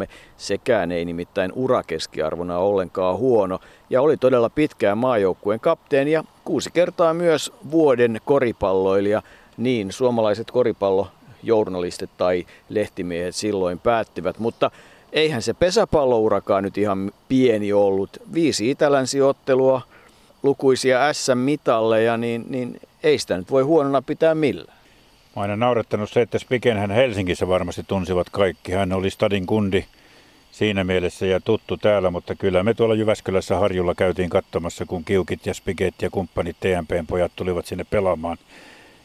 7,3. 0.02 0.08
Sekään 0.38 0.92
ei 0.92 1.06
nimittäin 1.06 1.52
urakeskiarvona 1.56 2.58
ollenkaan 2.58 3.18
huono 3.18 3.60
ja 3.90 4.02
oli 4.02 4.18
todella 4.18 4.50
pitkään 4.50 4.98
maajoukkueen 4.98 5.60
kapteeni 5.60 6.12
ja 6.12 6.24
kuusi 6.46 6.72
kertaa 6.72 7.14
myös 7.14 7.54
vuoden 7.72 8.22
koripalloilija. 8.26 9.22
Niin 9.58 9.92
suomalaiset 9.92 10.52
koripallo 10.52 11.08
journalistit 11.44 12.10
tai 12.18 12.46
lehtimiehet 12.70 13.36
silloin 13.36 13.80
päättivät, 13.80 14.40
mutta 14.40 14.72
eihän 15.14 15.42
se 15.42 15.54
pesäpallourakaan 15.54 16.64
nyt 16.64 16.78
ihan 16.78 17.12
pieni 17.30 17.74
ollut. 17.74 18.18
Viisi 18.34 18.70
itälänsiottelua, 18.70 19.82
lukuisia 20.44 21.14
SM-mitalleja, 21.14 22.18
niin, 22.18 22.46
niin 22.50 22.80
ei 23.04 23.20
sitä 23.20 23.38
nyt 23.38 23.52
voi 23.52 23.64
huonona 23.64 24.02
pitää 24.02 24.36
millään. 24.36 24.78
Mä 25.36 25.42
aina 25.42 25.56
naurettanut 25.56 26.10
se, 26.10 26.22
että 26.22 26.40
Spiken 26.40 26.78
hän 26.78 26.92
Helsingissä 26.92 27.48
varmasti 27.48 27.84
tunsivat 27.88 28.30
kaikki. 28.30 28.72
Hän 28.72 28.94
oli 28.94 29.10
stadin 29.10 29.46
kundi 29.46 29.86
siinä 30.52 30.84
mielessä 30.84 31.26
ja 31.26 31.40
tuttu 31.40 31.78
täällä, 31.78 32.12
mutta 32.12 32.36
kyllä 32.36 32.64
me 32.64 32.74
tuolla 32.74 32.96
Jyväskylässä 32.96 33.56
Harjulla 33.56 33.96
käytiin 33.96 34.30
katsomassa, 34.30 34.86
kun 34.86 35.04
Kiukit 35.04 35.46
ja 35.46 35.54
Spiket 35.54 36.02
ja 36.02 36.10
kumppanit 36.10 36.58
TMPn 36.60 37.08
pojat 37.08 37.32
tulivat 37.36 37.66
sinne 37.66 37.84
pelaamaan. 37.90 38.38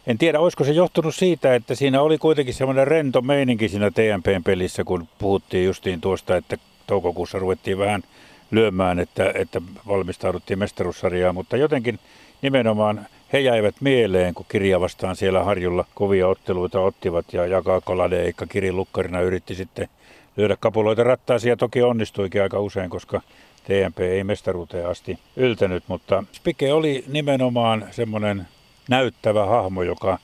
En 0.09 0.19
tiedä, 0.19 0.41
olisiko 0.41 0.65
se 0.65 0.73
johtunut 0.73 1.15
siitä, 1.15 1.55
että 1.55 1.75
siinä 1.75 2.03
oli 2.03 2.19
kuitenkin 2.19 2.55
semmoinen 2.55 2.87
rento 2.87 3.23
meininki 3.23 3.69
siinä 3.69 3.91
TMPn 3.91 4.43
pelissä, 4.45 4.85
kun 4.85 5.09
puhuttiin 5.19 5.67
justiin 5.67 6.01
tuosta, 6.01 6.37
että 6.37 6.57
toukokuussa 6.87 7.39
ruvettiin 7.39 7.79
vähän 7.79 8.03
lyömään, 8.51 8.99
että, 8.99 9.33
että 9.35 9.63
valmistauduttiin 9.89 10.59
mestaruussarjaan, 10.59 11.35
mutta 11.35 11.57
jotenkin 11.57 11.99
nimenomaan 12.43 13.07
he 13.33 13.41
jäivät 13.41 13.75
mieleen, 13.81 14.35
kun 14.35 14.47
kirja 14.49 14.81
vastaan 14.81 15.17
siellä 15.17 15.45
Harjulla 15.45 15.85
kovia 15.95 16.29
otteluita 16.29 16.81
ottivat 16.81 17.33
ja 17.33 17.47
Jaka 17.47 17.81
Koladeikka 17.81 18.47
Kiri 18.47 18.73
Lukkarina 18.73 19.21
yritti 19.21 19.55
sitten 19.55 19.89
lyödä 20.37 20.57
kapuloita 20.61 21.05
rattaisia. 21.05 21.57
Toki 21.57 21.83
onnistuikin 21.83 22.43
aika 22.43 22.61
usein, 22.61 22.91
koska 22.91 23.21
TMP 23.65 24.01
ei 24.01 24.25
mestaruuteen 24.25 24.89
asti 24.89 25.19
yltänyt, 25.37 25.85
mutta 25.89 26.25
Spike 26.33 26.73
oli 26.73 27.05
nimenomaan 27.09 27.85
semmoinen 27.91 28.47
näyttävä 28.89 29.47
hahmo, 29.47 29.83
joka, 29.83 30.19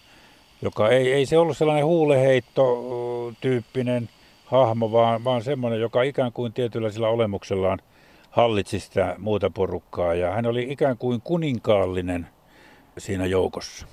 joka 0.62 0.88
ei, 0.88 1.12
ei 1.12 1.26
se 1.26 1.38
ollut 1.38 1.56
sellainen 1.56 1.84
huuleheitto-tyyppinen 1.84 4.08
hahmo, 4.44 4.92
vaan, 4.92 5.24
vaan 5.24 5.42
semmoinen, 5.42 5.80
joka 5.80 6.02
ikään 6.02 6.32
kuin 6.32 6.52
tietyllä 6.52 6.90
sillä 6.90 7.08
olemuksellaan 7.08 7.78
hallitsi 8.30 8.80
sitä 8.80 9.14
muuta 9.18 9.50
porukkaa. 9.50 10.14
Ja 10.14 10.30
hän 10.30 10.46
oli 10.46 10.66
ikään 10.70 10.98
kuin 10.98 11.20
kuninkaallinen 11.20 12.26
siinä 12.98 13.26
joukossa. 13.26 13.86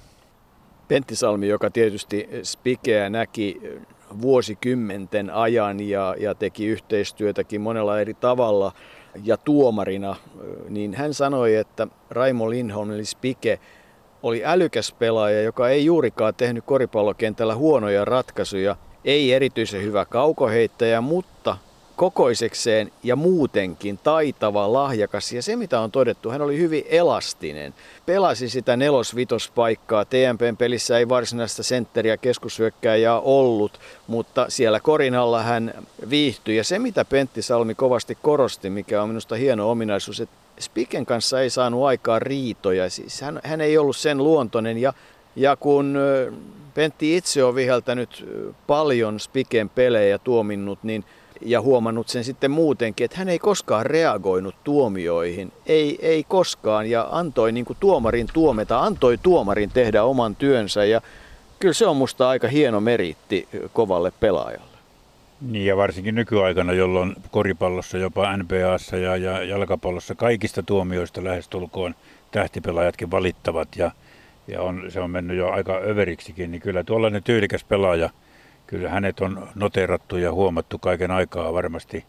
Pentti 0.88 1.16
Salmi, 1.16 1.48
joka 1.48 1.70
tietysti 1.70 2.30
Spikeä 2.44 3.10
näki 3.10 3.62
vuosikymmenten 4.22 5.30
ajan 5.30 5.80
ja, 5.80 6.16
ja 6.20 6.36
teki 6.36 6.66
yhteistyötäkin 6.66 7.62
monella 7.62 8.00
eri 8.00 8.14
tavalla 8.14 8.74
ja 9.24 9.38
tuomarina, 9.38 10.16
niin 10.70 10.94
hän 10.94 11.14
sanoi, 11.14 11.56
että 11.56 11.88
Raimo 12.10 12.50
Lindholm 12.50 12.92
eli 12.92 13.06
Spike 13.06 13.60
oli 14.24 14.42
älykäs 14.46 14.92
pelaaja, 15.00 15.42
joka 15.42 15.70
ei 15.70 15.86
juurikaan 15.86 16.34
tehnyt 16.36 16.66
koripallokentällä 16.66 17.56
huonoja 17.56 18.06
ratkaisuja. 18.06 18.76
Ei 19.06 19.34
erityisen 19.34 19.82
hyvä 19.82 20.06
kaukoheittäjä, 20.06 21.02
mutta 21.02 21.58
kokoisekseen 22.02 22.92
ja 23.04 23.16
muutenkin 23.16 23.98
taitava, 23.98 24.74
lahjakas. 24.74 25.32
Ja 25.32 25.42
se, 25.42 25.56
mitä 25.56 25.80
on 25.80 25.92
todettu, 25.92 26.30
hän 26.30 26.42
oli 26.42 26.58
hyvin 26.58 26.86
elastinen. 26.90 27.74
Pelasi 28.06 28.50
sitä 28.50 28.78
nelos-vitospaikkaa. 28.78 30.06
TMPn 30.06 30.58
pelissä 30.58 30.98
ei 30.98 31.10
varsinaista 31.10 31.64
sentteriä 31.64 32.18
keskushyökkääjää 32.18 33.20
ollut, 33.20 33.80
mutta 34.08 34.46
siellä 34.50 34.80
korinalla 34.80 35.44
hän 35.44 35.74
viihtyi. 36.10 36.58
Ja 36.58 36.64
se, 36.64 36.80
mitä 36.80 37.06
Pentti 37.06 37.42
Salmi 37.42 37.76
kovasti 37.76 38.18
korosti, 38.22 38.70
mikä 38.70 39.02
on 39.02 39.10
minusta 39.10 39.36
hieno 39.36 39.72
ominaisuus, 39.72 40.20
että 40.20 40.36
Spiken 40.60 41.06
kanssa 41.06 41.42
ei 41.42 41.50
saanut 41.50 41.86
aikaa 41.86 42.20
riitoja. 42.20 42.90
Siis 42.90 43.22
hän, 43.22 43.40
hän 43.44 43.62
ei 43.62 43.78
ollut 43.78 43.98
sen 43.98 44.18
luontoinen 44.18 44.78
ja, 44.78 44.94
ja 45.36 45.56
kun 45.56 45.98
Pentti 46.74 47.18
itse 47.18 47.44
on 47.44 47.56
viheltänyt 47.56 48.26
paljon 48.68 49.20
Spiken 49.20 49.70
pelejä 49.70 50.18
tuominnut, 50.18 50.80
niin 50.84 51.06
ja 51.46 51.62
huomannut 51.62 52.10
sen 52.10 52.24
sitten 52.24 52.52
muutenkin, 52.52 53.06
että 53.06 53.18
hän 53.18 53.30
ei 53.30 53.40
koskaan 53.40 53.86
reagoinut 53.86 54.56
tuomioihin, 54.64 55.52
ei, 55.66 56.00
ei 56.02 56.24
koskaan. 56.24 56.90
Ja 56.90 57.08
antoi 57.12 57.52
niin 57.52 57.66
kuin 57.66 57.78
tuomarin 57.80 58.28
tuometa, 58.34 58.80
antoi 58.80 59.18
tuomarin 59.18 59.70
tehdä 59.70 60.04
oman 60.04 60.36
työnsä. 60.36 60.86
Ja 60.86 61.02
kyllä 61.60 61.74
se 61.74 61.88
on 61.88 61.98
musta 61.98 62.30
aika 62.30 62.48
hieno 62.48 62.82
meritti 62.82 63.48
kovalle 63.74 64.12
pelaajalle. 64.20 64.72
Niin 65.42 65.66
ja 65.66 65.78
varsinkin 65.78 66.16
nykyaikana, 66.16 66.74
jolloin 66.74 67.16
koripallossa, 67.32 67.98
jopa 67.98 68.38
NBAssa 68.38 68.98
ja, 68.98 69.18
ja 69.18 69.44
jalkapallossa 69.44 70.16
kaikista 70.16 70.64
tuomioista 70.64 71.24
lähestulkoon 71.24 71.96
tähtipelaajatkin 72.32 73.12
valittavat. 73.12 73.68
Ja, 73.76 73.92
ja 74.48 74.62
on, 74.62 74.84
se 74.90 75.00
on 75.00 75.12
mennyt 75.12 75.38
jo 75.38 75.50
aika 75.50 75.82
överiksikin, 75.86 76.52
niin 76.52 76.62
kyllä 76.62 76.84
tuollainen 76.84 77.24
tyylikäs 77.24 77.64
pelaaja, 77.64 78.10
kyllä 78.72 78.90
hänet 78.90 79.20
on 79.20 79.50
noterattu 79.56 80.18
ja 80.18 80.34
huomattu 80.34 80.78
kaiken 80.78 81.12
aikaa 81.12 81.54
varmasti. 81.54 82.06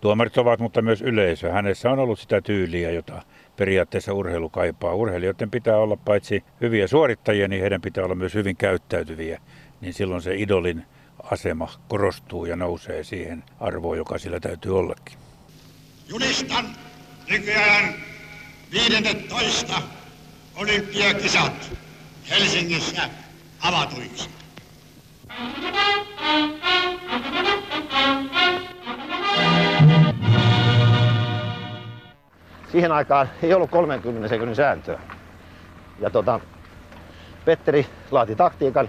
Tuomarit 0.00 0.38
ovat, 0.38 0.60
mutta 0.60 0.82
myös 0.82 1.02
yleisö. 1.02 1.52
Hänessä 1.52 1.90
on 1.90 1.98
ollut 1.98 2.18
sitä 2.18 2.40
tyyliä, 2.40 2.90
jota 2.90 3.22
periaatteessa 3.56 4.12
urheilu 4.12 4.50
kaipaa. 4.50 4.94
Urheilijoiden 4.94 5.50
pitää 5.50 5.78
olla 5.78 5.96
paitsi 5.96 6.44
hyviä 6.60 6.86
suorittajia, 6.86 7.48
niin 7.48 7.60
heidän 7.60 7.80
pitää 7.80 8.04
olla 8.04 8.14
myös 8.14 8.34
hyvin 8.34 8.56
käyttäytyviä. 8.56 9.40
Niin 9.80 9.94
silloin 9.94 10.22
se 10.22 10.34
idolin 10.36 10.86
asema 11.22 11.68
korostuu 11.88 12.44
ja 12.44 12.56
nousee 12.56 13.04
siihen 13.04 13.44
arvoon, 13.60 13.96
joka 13.96 14.18
sillä 14.18 14.40
täytyy 14.40 14.78
ollakin. 14.78 15.18
Julistan 16.08 16.66
nykyään 17.30 17.94
15 18.72 19.82
olympiakisat 20.56 21.72
Helsingissä 22.30 23.10
avatuiksi. 23.60 24.43
Siihen 32.72 32.92
aikaan 32.92 33.28
ei 33.42 33.54
ollut 33.54 33.70
30 33.70 34.28
sekunnin 34.28 34.56
sääntöä. 34.56 35.00
Ja 36.00 36.10
tota, 36.10 36.40
Petteri 37.44 37.86
laati 38.10 38.36
taktiikan. 38.36 38.88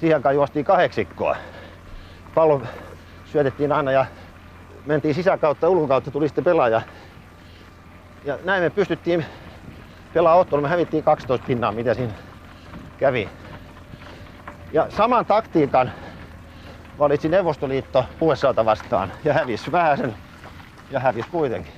Siihen 0.00 0.16
aikaan 0.16 0.34
juostiin 0.34 0.64
kahdeksikkoa 0.64 1.36
pallo 2.38 2.62
syötettiin 3.32 3.72
aina 3.72 3.92
ja 3.92 4.06
mentiin 4.86 5.14
sisäkautta, 5.14 5.68
ulkokautta 5.68 6.10
tuli 6.10 6.28
sitten 6.28 6.44
pelaaja. 6.44 6.82
Ja 8.24 8.38
näin 8.44 8.62
me 8.62 8.70
pystyttiin 8.70 9.24
pelaa 10.14 10.34
ottelu. 10.34 10.62
Me 10.62 10.68
hävittiin 10.68 11.04
12 11.04 11.46
pinnaa, 11.46 11.72
mitä 11.72 11.94
siinä 11.94 12.12
kävi. 12.98 13.28
Ja 14.72 14.86
saman 14.96 15.26
taktiikan 15.26 15.92
valitsi 16.98 17.28
Neuvostoliitto 17.28 18.04
USAta 18.20 18.64
vastaan 18.64 19.12
ja 19.24 19.32
hävisi 19.34 19.72
vähäsen 19.72 20.14
ja 20.90 21.00
hävisi 21.00 21.28
kuitenkin. 21.30 21.72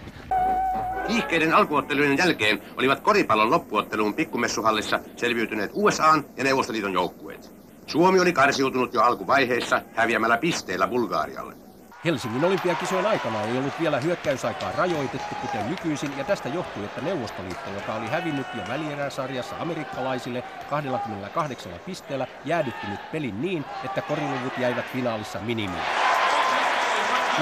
Kiihkeiden 1.06 1.54
alkuottelujen 1.54 2.18
jälkeen 2.18 2.62
olivat 2.76 3.00
koripallon 3.00 3.50
loppuotteluun 3.50 4.14
pikkumessuhallissa 4.14 5.00
selviytyneet 5.16 5.70
USAn 5.74 6.24
ja 6.36 6.44
Neuvostoliiton 6.44 6.92
joukkueet. 6.92 7.52
Suomi 7.86 8.20
oli 8.20 8.32
karsiutunut 8.32 8.94
jo 8.94 9.02
alkuvaiheessa 9.02 9.82
häviämällä 9.94 10.36
pisteillä 10.36 10.88
Bulgaarialle. 10.88 11.69
Helsingin 12.04 12.44
olympiakisojen 12.44 13.06
aikana 13.06 13.42
ei 13.42 13.58
ollut 13.58 13.80
vielä 13.80 14.00
hyökkäysaikaa 14.00 14.72
rajoitettu 14.78 15.34
kuten 15.40 15.70
nykyisin, 15.70 16.18
ja 16.18 16.24
tästä 16.24 16.48
johtui, 16.48 16.84
että 16.84 17.00
Neuvostoliitto, 17.00 17.70
joka 17.70 17.94
oli 17.94 18.06
hävinnyt 18.08 18.46
jo 18.54 18.62
välieräsarjassa 18.68 19.56
amerikkalaisille 19.60 20.42
28 20.70 21.72
pisteellä, 21.86 22.26
jäädytti 22.44 22.86
nyt 22.86 23.12
pelin 23.12 23.42
niin, 23.42 23.64
että 23.84 24.02
koriluvut 24.02 24.58
jäivät 24.58 24.84
finaalissa 24.92 25.38
minimiin. 25.40 25.82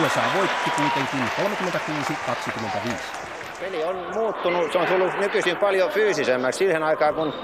USA 0.02 0.20
voitti 0.36 0.70
kuitenkin 0.70 1.20
36-25. 2.88 2.90
Peli 3.60 3.84
on 3.84 4.06
muuttunut, 4.14 4.72
se 4.72 4.78
on 4.78 4.86
tullut 4.86 5.18
nykyisin 5.20 5.56
paljon 5.56 5.90
fyysisemmäksi. 5.90 6.58
Siihen 6.58 6.82
aikaan 6.82 7.14
kun 7.14 7.34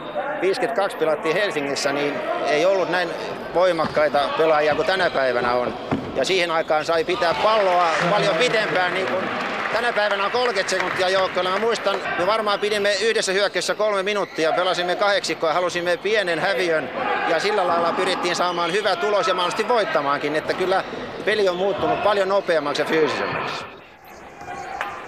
52 0.40 0.97
pelattiin 0.97 1.37
Helsingissä, 1.37 1.92
niin 1.92 2.14
ei 2.47 2.66
ollut 2.66 2.88
näin 2.88 3.09
voimakkaita 3.54 4.28
pelaajia 4.38 4.75
kuin 4.75 4.87
tänä 4.87 5.11
päivänä 5.11 5.54
on. 5.54 5.75
Ja 6.16 6.25
siihen 6.25 6.50
aikaan 6.50 6.85
sai 6.85 7.04
pitää 7.04 7.35
palloa 7.35 7.88
paljon 8.11 8.37
pitempään, 8.37 8.94
niin 8.94 9.06
kuin 9.06 9.25
tänä 9.73 9.92
päivänä 9.92 10.25
on 10.25 10.30
30 10.30 10.71
sekuntia 10.71 11.09
joukkoilla. 11.09 11.50
Mä 11.50 11.59
muistan, 11.59 11.97
me 12.18 12.26
varmaan 12.26 12.61
pidimme 12.61 12.94
yhdessä 12.94 13.33
hyökkäyssä 13.33 13.75
kolme 13.75 14.02
minuuttia, 14.02 14.52
pelasimme 14.52 14.97
kahdeksikkoa 14.97 15.50
ja 15.50 15.54
halusimme 15.54 15.97
pienen 15.97 16.38
häviön. 16.38 16.90
Ja 17.28 17.40
sillä 17.40 17.66
lailla 17.66 17.92
pyrittiin 17.92 18.37
saamaan 18.37 18.73
hyvä 18.73 18.97
tulos 18.97 19.28
ja 19.28 19.35
mahdollisesti 19.35 19.68
voittamaankin, 19.68 20.37
että 20.37 20.54
kyllä 20.54 20.85
peli 21.25 21.49
on 21.49 21.56
muuttunut 21.56 22.02
paljon 22.02 22.28
nopeammaksi 22.28 22.83
ja 22.83 22.87
fyysisemmäksi. 22.87 23.64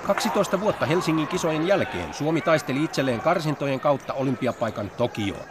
12 0.06 0.60
vuotta 0.60 0.86
Helsingin 0.86 1.28
kisojen 1.28 1.66
jälkeen 1.66 2.14
Suomi 2.14 2.40
taisteli 2.40 2.84
itselleen 2.84 3.20
karsintojen 3.20 3.80
kautta 3.80 4.14
olympiapaikan 4.14 4.90
Tokioon. 4.90 5.46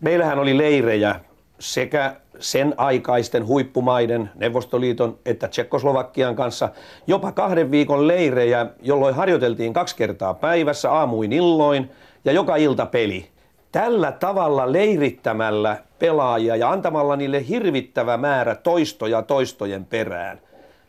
Meillähän 0.00 0.38
oli 0.38 0.58
leirejä 0.58 1.20
sekä 1.60 2.16
sen 2.38 2.74
aikaisten 2.76 3.46
huippumaiden, 3.46 4.30
Neuvostoliiton 4.34 5.18
että 5.26 5.48
Tsekkoslovakian 5.48 6.36
kanssa, 6.36 6.68
jopa 7.06 7.32
kahden 7.32 7.70
viikon 7.70 8.08
leirejä, 8.08 8.66
jolloin 8.82 9.14
harjoiteltiin 9.14 9.72
kaksi 9.72 9.96
kertaa 9.96 10.34
päivässä, 10.34 10.92
aamuin 10.92 11.32
illoin 11.32 11.90
ja 12.24 12.32
joka 12.32 12.56
ilta 12.56 12.86
peli. 12.86 13.28
Tällä 13.72 14.12
tavalla 14.12 14.72
leirittämällä 14.72 15.76
pelaajia 15.98 16.56
ja 16.56 16.70
antamalla 16.70 17.16
niille 17.16 17.48
hirvittävä 17.48 18.16
määrä 18.16 18.54
toistoja 18.54 19.22
toistojen 19.22 19.84
perään. 19.84 20.40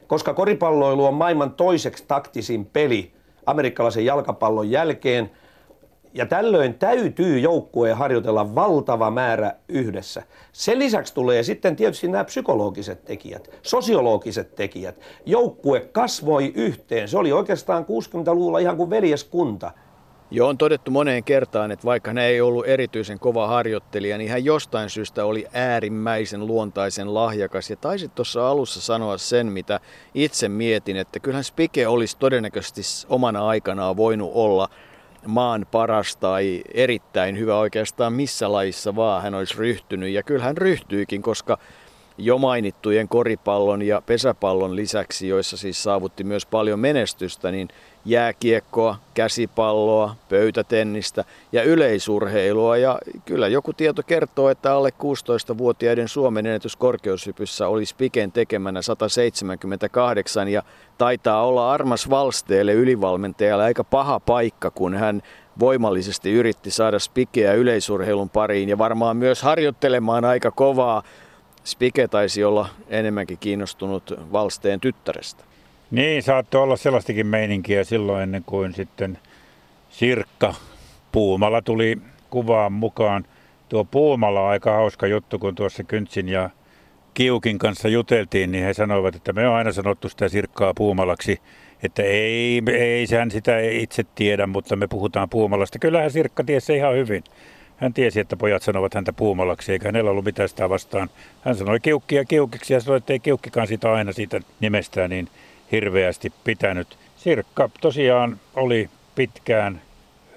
Koska 0.07 0.33
koripalloilu 0.33 1.05
on 1.05 1.13
maailman 1.13 1.51
toiseksi 1.51 2.05
taktisin 2.07 2.65
peli 2.65 3.11
amerikkalaisen 3.45 4.05
jalkapallon 4.05 4.71
jälkeen, 4.71 5.31
ja 6.13 6.25
tällöin 6.25 6.73
täytyy 6.73 7.39
joukkueen 7.39 7.97
harjoitella 7.97 8.55
valtava 8.55 9.11
määrä 9.11 9.53
yhdessä. 9.67 10.23
Sen 10.51 10.79
lisäksi 10.79 11.13
tulee 11.13 11.43
sitten 11.43 11.75
tietysti 11.75 12.07
nämä 12.07 12.23
psykologiset 12.23 13.05
tekijät, 13.05 13.49
sosiologiset 13.61 14.55
tekijät. 14.55 14.99
Joukkue 15.25 15.79
kasvoi 15.91 16.51
yhteen. 16.55 17.07
Se 17.07 17.17
oli 17.17 17.31
oikeastaan 17.31 17.85
60-luvulla 17.85 18.59
ihan 18.59 18.77
kuin 18.77 18.89
veljeskunta. 18.89 19.71
Jo 20.33 20.47
on 20.47 20.57
todettu 20.57 20.91
moneen 20.91 21.23
kertaan, 21.23 21.71
että 21.71 21.85
vaikka 21.85 22.09
hän 22.09 22.17
ei 22.17 22.41
ollut 22.41 22.67
erityisen 22.67 23.19
kova 23.19 23.47
harjoittelija, 23.47 24.17
niin 24.17 24.29
hän 24.29 24.45
jostain 24.45 24.89
syystä 24.89 25.25
oli 25.25 25.47
äärimmäisen 25.53 26.47
luontaisen 26.47 27.13
lahjakas. 27.13 27.69
Ja 27.69 27.75
taisit 27.75 28.15
tuossa 28.15 28.49
alussa 28.49 28.81
sanoa 28.81 29.17
sen, 29.17 29.47
mitä 29.47 29.79
itse 30.13 30.49
mietin, 30.49 30.97
että 30.97 31.19
kyllähän 31.19 31.43
Spike 31.43 31.87
olisi 31.87 32.17
todennäköisesti 32.17 32.81
omana 33.09 33.47
aikanaan 33.47 33.97
voinut 33.97 34.31
olla 34.33 34.69
maan 35.27 35.65
paras 35.71 36.15
tai 36.15 36.61
erittäin 36.73 37.37
hyvä 37.37 37.57
oikeastaan 37.57 38.13
missä 38.13 38.51
lajissa 38.51 38.95
vaan 38.95 39.23
hän 39.23 39.35
olisi 39.35 39.57
ryhtynyt. 39.57 40.09
Ja 40.09 40.23
kyllä 40.23 40.43
hän 40.43 40.57
ryhtyikin, 40.57 41.21
koska 41.21 41.57
jo 42.17 42.37
mainittujen 42.37 43.07
koripallon 43.07 43.81
ja 43.81 44.01
pesäpallon 44.05 44.75
lisäksi, 44.75 45.27
joissa 45.27 45.57
siis 45.57 45.83
saavutti 45.83 46.23
myös 46.23 46.45
paljon 46.45 46.79
menestystä, 46.79 47.51
niin 47.51 47.67
jääkiekkoa, 48.05 48.95
käsipalloa, 49.13 50.15
pöytätennistä 50.29 51.25
ja 51.51 51.63
yleisurheilua. 51.63 52.77
Ja 52.77 52.99
kyllä 53.25 53.47
joku 53.47 53.73
tieto 53.73 54.03
kertoo, 54.03 54.49
että 54.49 54.73
alle 54.73 54.89
16-vuotiaiden 54.89 56.07
Suomen 56.07 56.45
ennätys 56.45 56.75
korkeushypyssä 56.75 57.67
oli 57.67 57.85
Spiken 57.85 58.31
tekemänä 58.31 58.81
178 58.81 60.47
ja 60.47 60.63
taitaa 60.97 61.45
olla 61.45 61.71
Armas 61.71 62.09
Valsteelle 62.09 62.73
ylivalmentajalle 62.73 63.63
aika 63.63 63.83
paha 63.83 64.19
paikka, 64.19 64.71
kun 64.71 64.95
hän 64.95 65.21
voimallisesti 65.59 66.31
yritti 66.31 66.71
saada 66.71 66.99
Spikeä 66.99 67.53
yleisurheilun 67.53 68.29
pariin 68.29 68.69
ja 68.69 68.77
varmaan 68.77 69.17
myös 69.17 69.41
harjoittelemaan 69.41 70.25
aika 70.25 70.51
kovaa. 70.51 71.03
Spike 71.63 72.07
taisi 72.07 72.43
olla 72.43 72.69
enemmänkin 72.87 73.37
kiinnostunut 73.37 74.13
Valsteen 74.31 74.79
tyttärestä. 74.79 75.50
Niin, 75.91 76.23
saattoi 76.23 76.63
olla 76.63 76.75
sellaistakin 76.75 77.27
meininkiä 77.27 77.83
silloin 77.83 78.23
ennen 78.23 78.43
kuin 78.45 78.73
sitten 78.73 79.17
Sirkka 79.89 80.55
Puumala 81.11 81.61
tuli 81.61 81.97
kuvaan 82.29 82.73
mukaan. 82.73 83.25
Tuo 83.69 83.85
Puumala 83.85 84.41
on 84.41 84.49
aika 84.49 84.71
hauska 84.71 85.07
juttu, 85.07 85.39
kun 85.39 85.55
tuossa 85.55 85.83
Kyntsin 85.83 86.29
ja 86.29 86.49
Kiukin 87.13 87.59
kanssa 87.59 87.87
juteltiin, 87.87 88.51
niin 88.51 88.63
he 88.63 88.73
sanoivat, 88.73 89.15
että 89.15 89.33
me 89.33 89.47
on 89.47 89.55
aina 89.55 89.71
sanottu 89.71 90.09
sitä 90.09 90.29
Sirkkaa 90.29 90.73
Puumalaksi, 90.73 91.41
että 91.83 92.03
ei, 92.03 92.61
ei 92.67 93.05
hän 93.17 93.31
sitä 93.31 93.59
itse 93.59 94.05
tiedä, 94.15 94.47
mutta 94.47 94.75
me 94.75 94.87
puhutaan 94.87 95.29
Puumalasta. 95.29 95.79
Kyllähän 95.79 96.11
Sirkka 96.11 96.43
tiesi 96.43 96.75
ihan 96.75 96.95
hyvin. 96.95 97.23
Hän 97.77 97.93
tiesi, 97.93 98.19
että 98.19 98.37
pojat 98.37 98.63
sanovat 98.63 98.93
häntä 98.93 99.13
Puumalaksi, 99.13 99.71
eikä 99.71 99.87
hänellä 99.87 100.11
ollut 100.11 100.25
mitään 100.25 100.49
sitä 100.49 100.69
vastaan. 100.69 101.09
Hän 101.41 101.55
sanoi 101.55 101.79
kiukkia 101.79 102.25
kiukiksi 102.25 102.73
ja 102.73 102.79
sanoi, 102.79 102.97
että 102.97 103.13
ei 103.13 103.19
kiukkikaan 103.19 103.67
sitä 103.67 103.93
aina 103.93 104.11
siitä 104.11 104.41
nimestään, 104.59 105.09
niin 105.09 105.27
hirveästi 105.71 106.33
pitänyt. 106.43 106.97
Sirkka 107.17 107.69
tosiaan 107.81 108.37
oli 108.55 108.89
pitkään, 109.15 109.81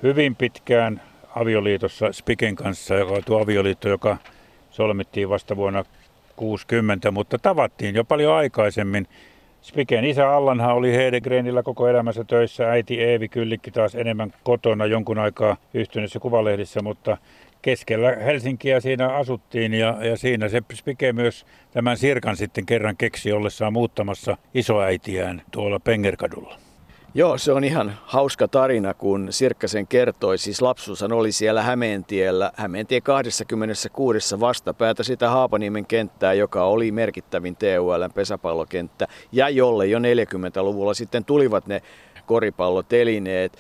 hyvin 0.03 0.37
pitkään 0.37 1.03
avioliitossa 1.37 2.13
Spiken 2.13 2.57
kanssa, 2.57 2.95
joka 2.95 3.23
tuo 3.23 3.43
avioliitto, 3.43 3.89
joka 3.89 4.17
solmittiin 4.71 5.29
vasta 5.29 5.57
vuonna 5.57 5.85
60, 6.37 7.11
mutta 7.11 7.39
tavattiin 7.39 7.95
jo 7.95 8.05
paljon 8.05 8.35
aikaisemmin. 8.35 9.07
Spiken 9.63 10.05
isä 10.05 10.31
Allanhan 10.31 10.75
oli 10.75 10.93
Hedegrenillä 10.93 11.63
koko 11.63 11.89
elämänsä 11.89 12.25
töissä, 12.25 12.71
äiti 12.71 13.01
Eevi 13.01 13.29
Kyllikki 13.29 13.71
taas 13.71 13.95
enemmän 13.95 14.35
kotona 14.43 14.87
jonkun 14.87 15.19
aikaa 15.19 15.57
yhtyneessä 15.75 16.19
kuvalehdissä, 16.19 16.83
mutta 16.83 17.17
keskellä 17.65 18.17
Helsinkiä 18.25 18.81
siinä 18.81 19.09
asuttiin 19.09 19.75
ja, 19.75 20.05
ja 20.07 20.17
siinä 20.17 20.49
se 20.49 20.63
Spike 20.75 21.13
myös 21.13 21.47
tämän 21.71 21.97
Sirkan 21.97 22.37
sitten 22.37 22.67
kerran 22.67 22.97
keksi 22.97 23.33
ollessaan 23.33 23.73
muuttamassa 23.73 24.37
isoäitiään 24.55 25.43
tuolla 25.51 25.81
Pengerkadulla. 25.81 26.59
Joo, 27.15 27.39
se 27.39 27.53
on 27.53 27.65
ihan 27.65 27.95
hauska 28.05 28.49
tarina, 28.49 28.95
kun 28.95 29.27
Sirkka 29.31 29.69
sen 29.69 29.87
kertoi. 29.87 30.39
Siis 30.39 30.63
lapsuushan 30.63 31.13
oli 31.13 31.33
siellä 31.33 31.63
Hämeentiellä, 31.63 32.53
Hämeentie 32.57 33.01
26 33.01 34.41
vastapäätä 34.41 35.03
sitä 35.03 35.31
Haapaniemen 35.31 35.87
kenttää, 35.87 36.33
joka 36.33 36.65
oli 36.65 36.93
merkittävin 36.93 37.57
TULn 37.57 38.13
pesäpallokenttä, 38.15 39.09
ja 39.33 39.49
jolle 39.49 39.87
jo 39.87 39.99
40-luvulla 39.99 40.95
sitten 40.95 41.25
tulivat 41.25 41.67
ne 41.67 41.83
koripallotelineet. 42.27 43.59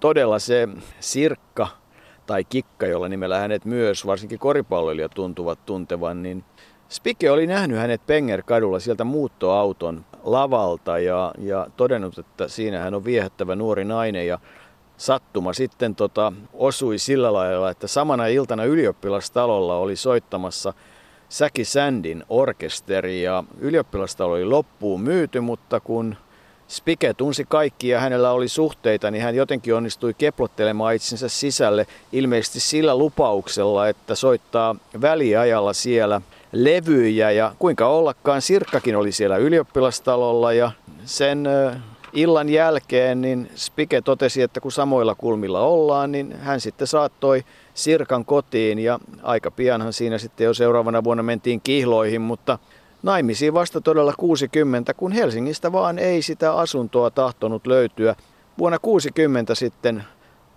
Todella 0.00 0.38
se 0.38 0.68
Sirkka 1.00 1.83
tai 2.26 2.44
Kikka, 2.44 2.86
jolla 2.86 3.08
nimellä 3.08 3.38
hänet 3.38 3.64
myös 3.64 4.06
varsinkin 4.06 4.38
koripalloilijat 4.38 5.12
tuntuvat 5.14 5.66
tuntevan, 5.66 6.22
niin 6.22 6.44
Spike 6.88 7.30
oli 7.30 7.46
nähnyt 7.46 7.78
hänet 7.78 8.06
Penger-kadulla 8.06 8.80
sieltä 8.80 9.04
muuttoauton 9.04 10.04
lavalta 10.22 10.98
ja, 10.98 11.34
ja 11.38 11.66
todennut, 11.76 12.18
että 12.18 12.48
siinä 12.48 12.78
hän 12.78 12.94
on 12.94 13.04
viehättävä 13.04 13.54
nuori 13.56 13.84
nainen 13.84 14.26
ja 14.26 14.38
sattuma 14.96 15.52
sitten 15.52 15.94
tota, 15.94 16.32
osui 16.52 16.98
sillä 16.98 17.32
lailla, 17.32 17.70
että 17.70 17.86
samana 17.86 18.26
iltana 18.26 18.64
ylioppilastalolla 18.64 19.76
oli 19.76 19.96
soittamassa 19.96 20.72
Säki 21.28 21.64
Sandin 21.64 22.24
orkesteri 22.28 23.22
ja 23.22 23.44
ylioppilastalo 23.58 24.32
oli 24.32 24.44
loppuun 24.44 25.00
myyty, 25.00 25.40
mutta 25.40 25.80
kun 25.80 26.16
Spike 26.68 27.14
tunsi 27.14 27.44
kaikki 27.48 27.88
ja 27.88 28.00
hänellä 28.00 28.30
oli 28.30 28.48
suhteita, 28.48 29.10
niin 29.10 29.22
hän 29.22 29.34
jotenkin 29.34 29.74
onnistui 29.74 30.14
keplottelemaan 30.14 30.94
itsensä 30.94 31.28
sisälle 31.28 31.86
ilmeisesti 32.12 32.60
sillä 32.60 32.98
lupauksella, 32.98 33.88
että 33.88 34.14
soittaa 34.14 34.76
väliajalla 35.00 35.72
siellä 35.72 36.20
levyjä 36.52 37.30
ja 37.30 37.54
kuinka 37.58 37.88
ollakaan 37.88 38.42
Sirkkakin 38.42 38.96
oli 38.96 39.12
siellä 39.12 39.36
ylioppilastalolla 39.36 40.52
ja 40.52 40.70
sen 41.04 41.48
illan 42.12 42.48
jälkeen 42.48 43.20
niin 43.20 43.50
Spike 43.54 44.00
totesi, 44.00 44.42
että 44.42 44.60
kun 44.60 44.72
samoilla 44.72 45.14
kulmilla 45.14 45.60
ollaan, 45.60 46.12
niin 46.12 46.36
hän 46.40 46.60
sitten 46.60 46.86
saattoi 46.86 47.44
Sirkan 47.74 48.24
kotiin 48.24 48.78
ja 48.78 48.98
aika 49.22 49.50
pianhan 49.50 49.92
siinä 49.92 50.18
sitten 50.18 50.44
jo 50.44 50.54
seuraavana 50.54 51.04
vuonna 51.04 51.22
mentiin 51.22 51.60
kihloihin, 51.60 52.20
mutta 52.20 52.58
naimisiin 53.04 53.54
vasta 53.54 53.80
todella 53.80 54.14
60, 54.18 54.94
kun 54.94 55.12
Helsingistä 55.12 55.72
vaan 55.72 55.98
ei 55.98 56.22
sitä 56.22 56.54
asuntoa 56.54 57.10
tahtonut 57.10 57.66
löytyä. 57.66 58.16
Vuonna 58.58 58.78
60 58.78 59.54
sitten 59.54 60.04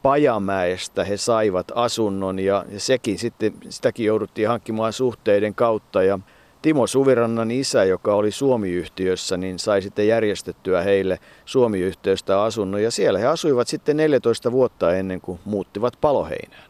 Pajamäestä 0.01 1.03
he 1.03 1.17
saivat 1.17 1.71
asunnon 1.75 2.39
ja, 2.39 2.65
sekin 2.77 3.19
sitten, 3.19 3.53
sitäkin 3.69 4.05
jouduttiin 4.05 4.47
hankkimaan 4.47 4.93
suhteiden 4.93 5.55
kautta 5.55 6.03
ja 6.03 6.19
Timo 6.61 6.87
Suvirannan 6.87 7.51
isä, 7.51 7.83
joka 7.83 8.15
oli 8.15 8.31
Suomi-yhtiössä, 8.31 9.37
niin 9.37 9.59
sai 9.59 9.81
sitten 9.81 10.07
järjestettyä 10.07 10.81
heille 10.81 11.19
Suomi-yhteystä 11.45 12.41
asunnon 12.41 12.83
ja 12.83 12.91
siellä 12.91 13.19
he 13.19 13.25
asuivat 13.25 13.67
sitten 13.67 13.97
14 13.97 14.51
vuotta 14.51 14.95
ennen 14.95 15.21
kuin 15.21 15.39
muuttivat 15.45 15.93
Paloheinään. 16.01 16.66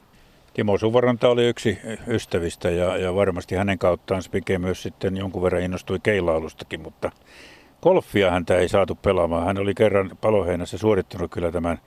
Timo 0.58 0.78
Suvaranta 0.78 1.30
oli 1.30 1.48
yksi 1.48 1.80
ystävistä 2.08 2.70
ja, 2.70 2.98
ja 2.98 3.15
varmasti 3.15 3.56
hänen 3.56 3.80
kauttaan 3.80 4.24
Spike 4.24 4.60
myös 4.60 4.84
sitten 4.84 5.17
jonkun 5.17 5.43
verran 5.43 5.62
innostui 5.62 6.00
keilailustakin, 6.04 6.82
mutta 6.82 7.12
golfia 7.82 8.32
häntä 8.32 8.58
ei 8.58 8.70
saatu 8.70 8.96
pelaamaan. 8.96 9.46
Hän 9.46 9.58
oli 9.58 9.74
kerran 9.74 10.12
paloheinässä 10.22 10.78
suorittanut 10.78 11.32
kyllä 11.32 11.52
tämän 11.52 11.78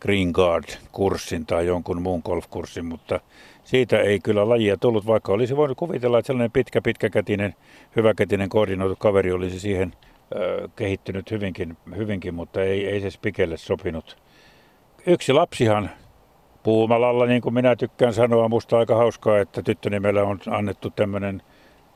Green 0.00 0.30
Guard-kurssin 0.34 1.46
tai 1.46 1.66
jonkun 1.66 2.02
muun 2.02 2.22
golfkurssin, 2.24 2.84
mutta 2.84 3.20
siitä 3.64 4.00
ei 4.00 4.20
kyllä 4.20 4.48
lajia 4.48 4.76
tullut, 4.76 5.06
vaikka 5.06 5.32
olisi 5.32 5.56
voinut 5.56 5.78
kuvitella, 5.78 6.18
että 6.18 6.26
sellainen 6.26 6.52
pitkä, 6.52 6.82
pitkäkätinen, 6.82 7.54
hyväkätinen 7.96 8.48
koordinoitu 8.48 8.96
kaveri 8.96 9.32
olisi 9.32 9.60
siihen 9.60 9.92
ö, 10.36 10.68
kehittynyt 10.76 11.30
hyvinkin, 11.30 11.76
hyvinkin, 11.96 12.34
mutta 12.34 12.62
ei, 12.62 12.86
ei 12.86 13.00
se 13.00 13.10
Spikelle 13.10 13.56
sopinut. 13.56 14.16
Yksi 15.06 15.32
lapsihan 15.32 15.90
Puumalalla, 16.62 17.26
niin 17.26 17.42
kuin 17.42 17.54
minä 17.54 17.76
tykkään 17.76 18.14
sanoa, 18.14 18.48
musta 18.48 18.78
aika 18.78 18.94
hauskaa, 18.94 19.38
että 19.38 19.62
tyttönimellä 19.62 20.22
on 20.22 20.40
annettu 20.46 20.90
tämmöinen 20.90 21.42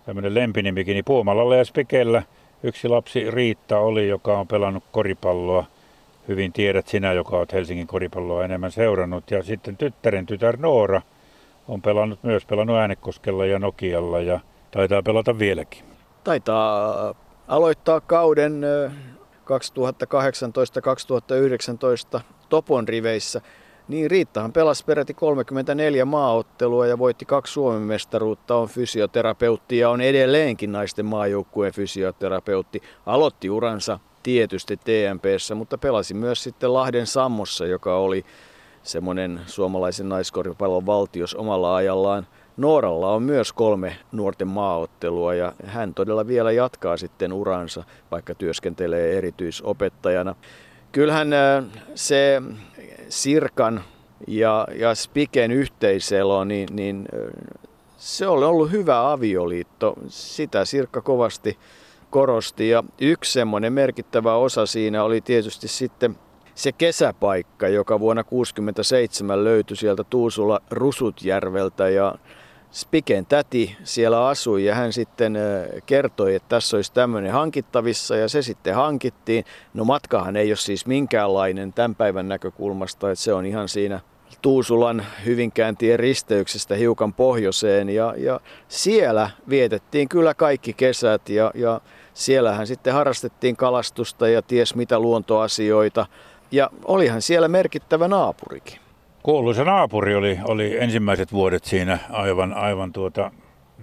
tämmöinen 0.07 0.35
lempinimikin, 0.35 0.95
niin 0.95 1.05
Puumalalla 1.05 1.57
ja 1.57 1.65
Spikellä 1.65 2.23
yksi 2.63 2.89
lapsi 2.89 3.31
Riitta 3.31 3.79
oli, 3.79 4.09
joka 4.09 4.39
on 4.39 4.49
pelannut 4.49 4.85
koripalloa. 4.93 5.65
Hyvin 6.29 6.53
tiedät 6.53 6.89
sinä, 6.89 7.13
joka 7.13 7.37
olet 7.37 7.53
Helsingin 7.53 7.87
koripalloa 7.87 8.45
enemmän 8.45 8.73
seurannut. 8.73 9.31
Ja 9.31 9.43
sitten 9.43 9.77
tyttären 9.77 10.27
tytär 10.27 10.57
Noora 10.57 11.03
on 11.69 11.83
pelannut 11.83 12.23
myös, 12.23 12.47
pelannut 12.47 12.77
Äänekoskella 12.77 13.47
ja 13.47 13.59
Nokialla 13.59 14.21
ja 14.21 14.41
taitaa 14.71 15.03
pelata 15.03 15.39
vieläkin. 15.39 15.85
Taitaa 16.25 17.15
aloittaa 17.49 18.01
kauden 18.01 18.63
2018-2019 22.17 22.21
Topon 22.49 22.89
riveissä. 22.89 23.41
Niin 23.89 24.11
Riittahan 24.11 24.53
pelasi 24.53 24.85
peräti 24.85 25.15
34 25.15 26.05
maaottelua 26.05 26.87
ja 26.87 26.99
voitti 26.99 27.25
kaksi 27.25 27.53
Suomen 27.53 27.83
mestaruutta, 27.83 28.57
on 28.57 28.69
fysioterapeutti 28.69 29.79
ja 29.79 29.91
on 29.91 30.01
edelleenkin 30.01 30.73
naisten 30.73 31.07
maajoukkueen 31.07 31.73
fysioterapeutti. 31.73 32.83
Aloitti 33.07 33.51
uransa 33.51 33.99
tietysti 34.23 34.77
TMPssä, 34.77 35.55
mutta 35.55 35.79
pelasi 35.79 36.15
myös 36.15 36.43
sitten 36.43 36.75
Lahden 36.75 37.07
Sammossa, 37.07 37.67
joka 37.67 37.97
oli 37.97 38.25
semmoinen 38.83 39.41
suomalaisen 39.47 40.09
naiskoripallon 40.09 40.87
valtios 40.87 41.35
omalla 41.35 41.77
ajallaan. 41.77 42.27
Nooralla 42.57 43.13
on 43.13 43.23
myös 43.23 43.53
kolme 43.53 43.97
nuorten 44.13 44.49
maaottelua 44.49 45.35
ja 45.35 45.53
hän 45.65 45.95
todella 45.95 46.27
vielä 46.27 46.53
jatkaa 46.53 46.97
sitten 46.97 47.33
uransa, 47.33 47.85
vaikka 48.11 48.35
työskentelee 48.35 49.19
erityisopettajana. 49.19 50.35
Kyllähän 50.95 51.29
se 51.95 52.43
Sirkan 53.09 53.85
ja, 54.29 54.69
ja 54.77 54.95
Spiken 54.95 55.51
yhteiselo, 55.51 56.45
niin, 56.45 56.69
niin 56.73 57.09
se 57.97 58.27
on 58.27 58.45
ollut 58.45 58.71
hyvä 58.71 59.13
avioliitto. 59.13 59.95
Sitä 60.09 60.65
Sirkka 60.65 61.01
kovasti 61.01 61.59
korosti 62.11 62.69
ja 62.69 62.85
yksi 63.01 63.33
semmoinen 63.33 63.73
merkittävä 63.73 64.35
osa 64.35 64.67
siinä 64.67 65.05
oli 65.05 65.21
tietysti 65.21 65.69
sitten 65.69 66.17
se 66.55 66.73
kesäpaikka, 66.73 67.69
joka 67.69 68.01
vuonna 68.01 68.23
1967 68.23 69.45
löytyi 69.45 69.77
sieltä 69.77 70.05
Tuusula 70.05 70.61
Rusutjärveltä 70.71 71.89
ja 71.89 72.15
Spiken 72.75 73.27
täti 73.27 73.77
siellä 73.85 74.29
asui 74.29 74.65
ja 74.65 74.75
hän 74.75 74.93
sitten 74.93 75.39
kertoi, 75.87 76.35
että 76.35 76.49
tässä 76.49 76.77
olisi 76.77 76.93
tämmöinen 76.93 77.33
hankittavissa 77.33 78.17
ja 78.17 78.29
se 78.29 78.43
sitten 78.43 78.75
hankittiin. 78.75 79.45
No 79.75 79.85
matkahan 79.85 80.37
ei 80.37 80.51
ole 80.51 80.57
siis 80.57 80.87
minkäänlainen 80.87 81.73
tämän 81.73 81.95
päivän 81.95 82.29
näkökulmasta, 82.29 83.11
että 83.11 83.23
se 83.23 83.33
on 83.33 83.47
ihan 83.47 83.69
siinä 83.69 84.01
Tuusulan 84.43 85.07
Hyvinkään 85.25 85.77
tien 85.77 85.99
risteyksestä 85.99 86.75
hiukan 86.75 87.13
pohjoiseen 87.13 87.89
ja, 87.89 88.15
ja 88.17 88.41
siellä 88.69 89.31
vietettiin 89.49 90.09
kyllä 90.09 90.35
kaikki 90.35 90.73
kesät 90.73 91.29
ja, 91.29 91.51
ja 91.55 91.81
siellähän 92.15 92.67
sitten 92.67 92.93
harrastettiin 92.93 93.57
kalastusta 93.57 94.29
ja 94.29 94.43
ties 94.43 94.75
mitä 94.75 94.99
luontoasioita 94.99 96.07
ja 96.51 96.71
olihan 96.85 97.23
siellä 97.23 97.49
merkittävä 97.49 98.09
naapurikin. 98.09 98.84
Kuuluisa 99.25 99.65
naapuri 99.65 100.15
oli, 100.15 100.39
oli 100.45 100.77
ensimmäiset 100.81 101.33
vuodet 101.33 101.65
siinä 101.65 101.99
aivan, 102.11 102.53
aivan 102.53 102.93
tuota 102.93 103.31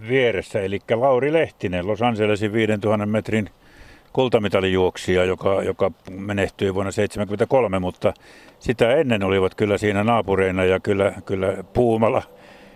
vieressä, 0.08 0.62
eli 0.62 0.80
Lauri 0.95 1.34
Lehtinen, 1.34 1.88
Los 1.88 2.01
Angelesin 2.01 2.54
5000 2.54 3.06
metrin 3.06 3.49
kultamitalijuoksija, 4.13 5.25
joka, 5.25 5.63
joka 5.63 5.91
menehtyi 6.10 6.73
vuonna 6.73 6.91
1973, 6.91 7.80
mutta 7.80 8.13
sitä 8.60 8.95
ennen 8.95 9.23
olivat 9.23 9.56
kyllä 9.56 9.77
siinä 9.77 10.04
naapureina 10.04 10.65
ja 10.65 10.80
kyllä, 10.80 11.13
kyllä 11.25 11.63
Puumala 11.73 12.21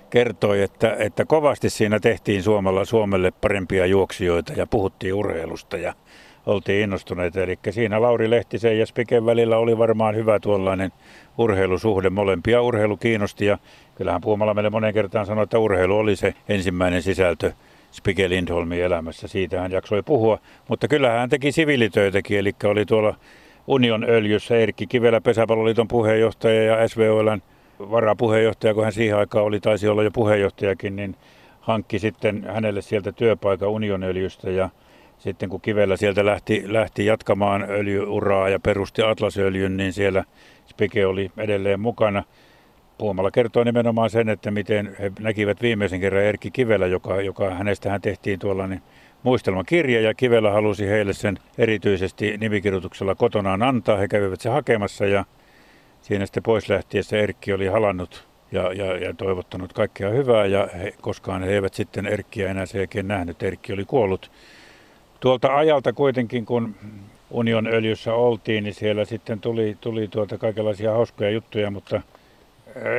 kertoi, 0.09 0.61
että, 0.61 0.95
että 0.99 1.25
kovasti 1.25 1.69
siinä 1.69 1.99
tehtiin 1.99 2.43
Suomella, 2.43 2.85
Suomelle 2.85 3.31
parempia 3.31 3.85
juoksijoita 3.85 4.53
ja 4.53 4.67
puhuttiin 4.67 5.13
urheilusta 5.13 5.77
ja 5.77 5.93
oltiin 6.45 6.83
innostuneita. 6.83 7.41
Eli 7.41 7.59
siinä 7.69 8.01
Lauri 8.01 8.29
Lehtisen 8.29 8.79
ja 8.79 8.85
Spiken 8.85 9.25
välillä 9.25 9.57
oli 9.57 9.77
varmaan 9.77 10.15
hyvä 10.15 10.39
tuollainen 10.39 10.91
urheilusuhde. 11.37 12.09
Molempia 12.09 12.61
urheilu 12.61 12.97
kiinnosti 12.97 13.45
ja 13.45 13.57
kyllähän 13.95 14.21
Puumala 14.21 14.53
meille 14.53 14.69
monen 14.69 14.93
kertaan 14.93 15.25
sanoi, 15.25 15.43
että 15.43 15.59
urheilu 15.59 15.97
oli 15.97 16.15
se 16.15 16.33
ensimmäinen 16.49 17.01
sisältö 17.01 17.51
Spike 17.91 18.29
Lindholmin 18.29 18.83
elämässä. 18.83 19.27
Siitä 19.27 19.61
hän 19.61 19.71
jaksoi 19.71 20.03
puhua, 20.03 20.39
mutta 20.67 20.87
kyllähän 20.87 21.19
hän 21.19 21.29
teki 21.29 21.51
siviilitöitäkin, 21.51 22.39
eli 22.39 22.55
oli 22.63 22.85
tuolla 22.85 23.15
Union 23.67 24.05
öljyssä 24.09 24.57
Erkki 24.57 24.87
Kivelä, 24.87 25.21
Pesäpalloliiton 25.21 25.87
puheenjohtaja 25.87 26.63
ja 26.63 26.87
SVOLn 26.87 27.41
varapuheenjohtaja, 27.79 28.73
kun 28.73 28.83
hän 28.83 28.93
siihen 28.93 29.17
aikaan 29.17 29.45
oli, 29.45 29.59
taisi 29.59 29.87
olla 29.87 30.03
jo 30.03 30.11
puheenjohtajakin, 30.11 30.95
niin 30.95 31.15
hankki 31.61 31.99
sitten 31.99 32.43
hänelle 32.43 32.81
sieltä 32.81 33.11
työpaikan 33.11 33.69
unionöljystä 33.69 34.49
ja 34.49 34.69
sitten 35.17 35.49
kun 35.49 35.61
Kivellä 35.61 35.97
sieltä 35.97 36.25
lähti, 36.25 36.63
lähti 36.65 37.05
jatkamaan 37.05 37.65
öljyuraa 37.69 38.49
ja 38.49 38.59
perusti 38.59 39.01
Atlasöljyn, 39.01 39.77
niin 39.77 39.93
siellä 39.93 40.23
Spike 40.65 41.05
oli 41.05 41.31
edelleen 41.37 41.79
mukana. 41.79 42.23
Puumalla 42.97 43.31
kertoi 43.31 43.65
nimenomaan 43.65 44.09
sen, 44.09 44.29
että 44.29 44.51
miten 44.51 44.95
he 44.99 45.11
näkivät 45.19 45.61
viimeisen 45.61 45.99
kerran 45.99 46.23
Erkki 46.23 46.51
Kivellä, 46.51 46.87
joka, 46.87 47.21
joka 47.21 47.49
hänestähän 47.49 48.01
tehtiin 48.01 48.39
tuollainen 48.39 48.81
muistelmakirja 49.23 50.01
ja 50.01 50.13
Kivellä 50.13 50.51
halusi 50.51 50.87
heille 50.87 51.13
sen 51.13 51.37
erityisesti 51.57 52.37
nimikirjoituksella 52.37 53.15
kotonaan 53.15 53.63
antaa. 53.63 53.97
He 53.97 54.07
kävivät 54.07 54.41
se 54.41 54.49
hakemassa 54.49 55.05
ja 55.05 55.25
siinä 56.01 56.25
sitten 56.25 56.43
pois 56.43 56.69
lähtiessä 56.69 57.17
Erkki 57.17 57.53
oli 57.53 57.67
halannut 57.67 58.27
ja, 58.51 58.73
ja, 58.73 58.97
ja 58.97 59.13
toivottanut 59.13 59.73
kaikkea 59.73 60.09
hyvää 60.09 60.45
ja 60.45 60.67
he, 60.73 60.93
koskaan 61.01 61.43
he 61.43 61.51
eivät 61.51 61.73
sitten 61.73 62.05
Erkkiä 62.05 62.51
enää 62.51 62.65
sen 62.65 62.79
jälkeen 62.79 63.07
nähnyt. 63.07 63.43
Erkki 63.43 63.73
oli 63.73 63.85
kuollut. 63.85 64.31
Tuolta 65.19 65.55
ajalta 65.55 65.93
kuitenkin, 65.93 66.45
kun 66.45 66.75
Union 67.29 67.67
öljyssä 67.67 68.13
oltiin, 68.13 68.63
niin 68.63 68.73
siellä 68.73 69.05
sitten 69.05 69.39
tuli, 69.39 69.77
tuli 69.81 70.07
tuota 70.07 70.37
kaikenlaisia 70.37 70.91
hauskoja 70.91 71.29
juttuja, 71.29 71.71
mutta 71.71 72.01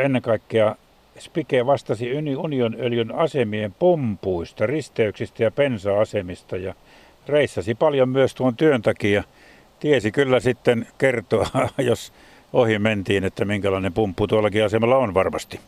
ennen 0.04 0.22
kaikkea 0.22 0.76
Spike 1.18 1.66
vastasi 1.66 2.12
Union 2.36 2.76
öljyn 2.80 3.14
asemien 3.14 3.74
pompuista, 3.78 4.66
risteyksistä 4.66 5.42
ja 5.42 5.50
pensa-asemista 5.50 6.56
ja 6.56 6.74
reissasi 7.28 7.74
paljon 7.74 8.08
myös 8.08 8.34
tuon 8.34 8.56
työn 8.56 8.82
takia. 8.82 9.24
Tiesi 9.80 10.12
kyllä 10.12 10.40
sitten 10.40 10.86
kertoa, 10.98 11.46
jos 11.78 12.12
ohi 12.52 12.78
mentiin, 12.78 13.24
että 13.24 13.44
minkälainen 13.44 13.92
pumppu 13.92 14.26
tuollakin 14.26 14.64
asemalla 14.64 14.96
on 14.96 15.14
varmasti. 15.14 15.60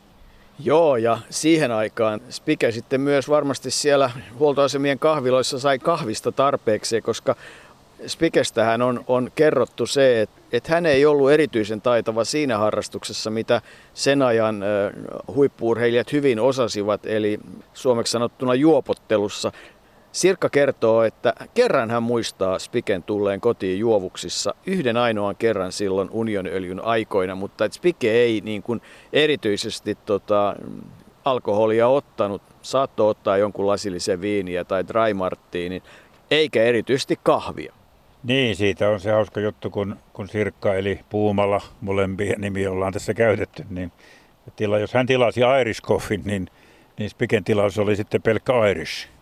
Joo, 0.64 0.96
ja 0.96 1.18
siihen 1.30 1.70
aikaan 1.72 2.20
Spike 2.30 2.72
sitten 2.72 3.00
myös 3.00 3.28
varmasti 3.28 3.70
siellä 3.70 4.10
huoltoasemien 4.38 4.98
kahviloissa 4.98 5.58
sai 5.58 5.78
kahvista 5.78 6.32
tarpeeksi, 6.32 7.00
koska 7.00 7.36
Spikestähän 8.06 8.82
on, 8.82 9.04
on 9.06 9.30
kerrottu 9.34 9.86
se, 9.86 10.20
että, 10.20 10.40
että 10.52 10.72
hän 10.72 10.86
ei 10.86 11.06
ollut 11.06 11.30
erityisen 11.30 11.80
taitava 11.80 12.24
siinä 12.24 12.58
harrastuksessa, 12.58 13.30
mitä 13.30 13.62
sen 13.94 14.22
ajan 14.22 14.64
huippuurheilijat 15.34 16.12
hyvin 16.12 16.40
osasivat, 16.40 17.06
eli 17.06 17.38
suomeksi 17.74 18.10
sanottuna 18.10 18.54
juopottelussa. 18.54 19.52
Sirkka 20.18 20.48
kertoo, 20.48 21.02
että 21.02 21.32
kerran 21.54 21.90
hän 21.90 22.02
muistaa 22.02 22.58
Spiken 22.58 23.02
tulleen 23.02 23.40
kotiin 23.40 23.78
juovuksissa 23.78 24.54
yhden 24.66 24.96
ainoan 24.96 25.36
kerran 25.36 25.72
silloin 25.72 26.10
unionöljyn 26.10 26.84
aikoina, 26.84 27.34
mutta 27.34 27.68
Spike 27.70 28.10
ei 28.10 28.40
niin 28.44 28.62
kuin 28.62 28.80
erityisesti 29.12 29.98
tota, 30.06 30.56
alkoholia 31.24 31.88
ottanut. 31.88 32.42
Saattoi 32.62 33.10
ottaa 33.10 33.36
jonkun 33.36 33.66
lasillisen 33.66 34.20
viiniä 34.20 34.64
tai 34.64 34.88
dry 34.88 35.14
martinin, 35.14 35.82
eikä 36.30 36.62
erityisesti 36.62 37.18
kahvia. 37.22 37.72
Niin, 38.24 38.56
siitä 38.56 38.88
on 38.88 39.00
se 39.00 39.10
hauska 39.10 39.40
juttu, 39.40 39.70
kun, 39.70 39.96
kun 40.12 40.28
Sirkka 40.28 40.74
eli 40.74 41.00
Puumala, 41.10 41.60
molempien 41.80 42.40
nimi 42.40 42.66
ollaan 42.66 42.92
tässä 42.92 43.14
käytetty, 43.14 43.66
niin 43.70 43.92
tila, 44.56 44.78
jos 44.78 44.94
hän 44.94 45.06
tilasi 45.06 45.40
Irish 45.60 45.82
Coffin, 45.82 46.22
niin, 46.24 46.48
niin 46.98 47.10
Spiken 47.10 47.44
tilaus 47.44 47.78
oli 47.78 47.96
sitten 47.96 48.22
pelkkä 48.22 48.52
Irish. 48.70 49.17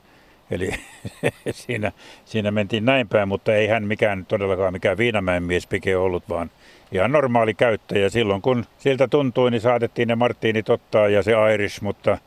Eli 0.51 0.71
siinä, 1.51 1.93
siinä 2.25 2.51
mentiin 2.51 2.85
näin 2.85 3.09
päin, 3.09 3.29
mutta 3.29 3.55
ei 3.55 3.67
hän 3.67 3.85
mikään 3.85 4.27
todellakaan 4.27 4.73
mikään 4.73 4.99
Viinamäen 4.99 5.43
mies 5.43 5.67
Pike 5.67 5.97
ollut, 5.97 6.29
vaan 6.29 6.51
ihan 6.93 7.13
normaali 7.13 7.55
käyttäjä. 7.55 8.09
Silloin 8.09 8.43
kun 8.43 8.65
siltä 8.79 9.09
tuntui, 9.09 9.51
niin 9.51 9.61
saatettiin 9.61 10.09
ne 10.09 10.15
Martiinit 10.15 10.71
ottaa 10.71 11.09
ja 11.09 11.23
se 11.23 11.33
Irish, 11.55 11.83
mutta, 11.83 12.19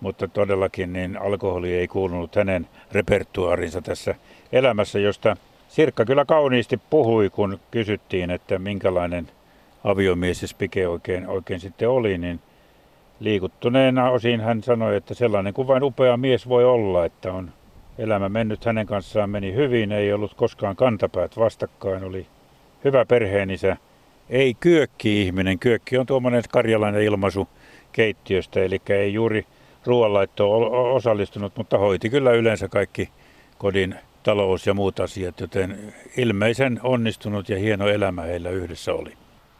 mutta 0.00 0.28
todellakin 0.28 0.92
niin 0.92 1.16
alkoholi 1.16 1.74
ei 1.74 1.88
kuulunut 1.88 2.36
hänen 2.36 2.68
repertuaarinsa 2.92 3.82
tässä 3.82 4.14
elämässä, 4.52 4.98
josta 4.98 5.36
Sirkka 5.68 6.04
kyllä 6.04 6.24
kauniisti 6.24 6.80
puhui, 6.90 7.30
kun 7.30 7.60
kysyttiin, 7.70 8.30
että 8.30 8.58
minkälainen 8.58 9.28
aviomies 9.84 10.40
Spike 10.40 10.88
oikein, 10.88 11.26
oikein 11.26 11.60
sitten 11.60 11.88
oli, 11.88 12.18
niin 12.18 12.40
liikuttuneena 13.20 14.10
osin 14.10 14.40
hän 14.40 14.62
sanoi, 14.62 14.96
että 14.96 15.14
sellainen 15.14 15.54
kuin 15.54 15.68
vain 15.68 15.82
upea 15.82 16.16
mies 16.16 16.48
voi 16.48 16.64
olla, 16.64 17.04
että 17.04 17.32
on 17.32 17.50
elämä 17.98 18.28
mennyt 18.28 18.64
hänen 18.64 18.86
kanssaan 18.86 19.30
meni 19.30 19.54
hyvin, 19.54 19.92
ei 19.92 20.12
ollut 20.12 20.34
koskaan 20.34 20.76
kantapäät 20.76 21.36
vastakkain, 21.36 22.04
oli 22.04 22.26
hyvä 22.84 23.04
perheenisä, 23.04 23.76
ei 24.30 24.54
kyökki-ihminen. 24.54 25.58
Kyökki 25.58 25.98
on 25.98 26.06
tuommoinen 26.06 26.42
karjalainen 26.50 27.02
ilmaisu 27.02 27.48
keittiöstä, 27.92 28.60
eli 28.60 28.80
ei 28.88 29.12
juuri 29.12 29.46
ruoanlaittoon 29.84 30.72
osallistunut, 30.94 31.56
mutta 31.56 31.78
hoiti 31.78 32.10
kyllä 32.10 32.32
yleensä 32.32 32.68
kaikki 32.68 33.08
kodin 33.58 33.94
talous 34.22 34.66
ja 34.66 34.74
muut 34.74 35.00
asiat, 35.00 35.40
joten 35.40 35.94
ilmeisen 36.16 36.80
onnistunut 36.82 37.48
ja 37.48 37.58
hieno 37.58 37.88
elämä 37.88 38.22
heillä 38.22 38.50
yhdessä 38.50 38.94
oli. 38.94 39.12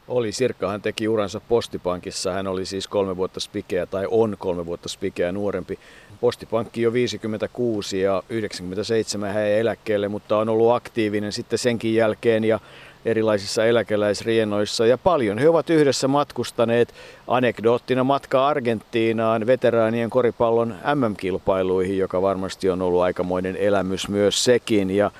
Oli. 0.07 0.31
Sirkkahan 0.31 0.81
teki 0.81 1.07
uransa 1.07 1.39
Postipankissa. 1.39 2.31
Hän 2.31 2.47
oli 2.47 2.65
siis 2.65 2.87
kolme 2.87 3.17
vuotta 3.17 3.39
spikeä 3.39 3.85
tai 3.85 4.07
on 4.11 4.35
kolme 4.39 4.65
vuotta 4.65 4.89
spikeä 4.89 5.31
nuorempi. 5.31 5.79
Postipankki 6.21 6.81
jo 6.81 6.93
56 6.93 8.01
ja 8.01 8.23
97 8.29 9.33
hän 9.33 9.43
ei 9.43 9.59
eläkkeelle, 9.59 10.07
mutta 10.07 10.37
on 10.37 10.49
ollut 10.49 10.71
aktiivinen 10.71 11.31
sitten 11.31 11.59
senkin 11.59 11.95
jälkeen 11.95 12.43
ja 12.43 12.59
erilaisissa 13.05 13.65
eläkeläisrienoissa 13.65 14.85
ja 14.85 14.97
paljon 14.97 15.37
he 15.37 15.49
ovat 15.49 15.69
yhdessä 15.69 16.07
matkustaneet 16.07 16.93
anekdoottina 17.27 18.03
matka 18.03 18.47
Argentiinaan 18.47 19.47
veteraanien 19.47 20.09
koripallon 20.09 20.75
MM-kilpailuihin, 20.95 21.97
joka 21.97 22.21
varmasti 22.21 22.69
on 22.69 22.81
ollut 22.81 23.01
aikamoinen 23.01 23.55
elämys 23.55 24.09
myös 24.09 24.43
sekin 24.43 24.89
ja 24.89 25.11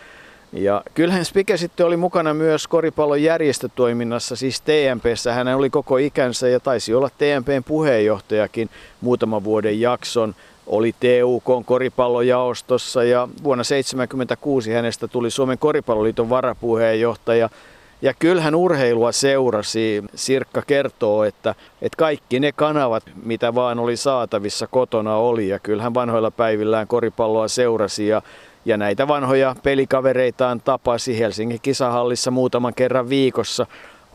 ja 0.51 0.83
kyllähän 0.93 1.25
Spike 1.25 1.57
sitten 1.57 1.85
oli 1.85 1.97
mukana 1.97 2.33
myös 2.33 2.67
koripallon 2.67 3.23
järjestötoiminnassa, 3.23 4.35
siis 4.35 4.61
TMPssä. 4.61 5.33
Hän 5.33 5.47
oli 5.47 5.69
koko 5.69 5.97
ikänsä 5.97 6.47
ja 6.47 6.59
taisi 6.59 6.93
olla 6.93 7.09
TMPn 7.09 7.63
puheenjohtajakin 7.67 8.69
muutaman 9.01 9.43
vuoden 9.43 9.81
jakson. 9.81 10.35
Oli 10.67 10.95
TUK 10.99 11.65
koripallojaostossa 11.65 13.03
ja 13.03 13.27
vuonna 13.43 13.63
1976 13.63 14.71
hänestä 14.71 15.07
tuli 15.07 15.31
Suomen 15.31 15.57
koripalloliiton 15.57 16.29
varapuheenjohtaja. 16.29 17.49
Ja 18.01 18.13
kyllähän 18.13 18.55
urheilua 18.55 19.11
seurasi. 19.11 20.03
Sirkka 20.15 20.61
kertoo, 20.67 21.23
että, 21.23 21.55
että 21.81 21.97
kaikki 21.97 22.39
ne 22.39 22.51
kanavat, 22.51 23.03
mitä 23.23 23.55
vaan 23.55 23.79
oli 23.79 23.97
saatavissa 23.97 24.67
kotona 24.67 25.15
oli. 25.15 25.47
Ja 25.47 25.59
kyllähän 25.59 25.93
vanhoilla 25.93 26.31
päivillään 26.31 26.87
koripalloa 26.87 27.47
seurasi. 27.47 28.07
Ja 28.07 28.21
ja 28.67 28.77
näitä 28.77 29.07
vanhoja 29.07 29.55
pelikavereitaan 29.63 30.61
tapasi 30.61 31.19
Helsingin 31.19 31.61
kisahallissa 31.61 32.31
muutaman 32.31 32.73
kerran 32.73 33.09
viikossa. 33.09 33.65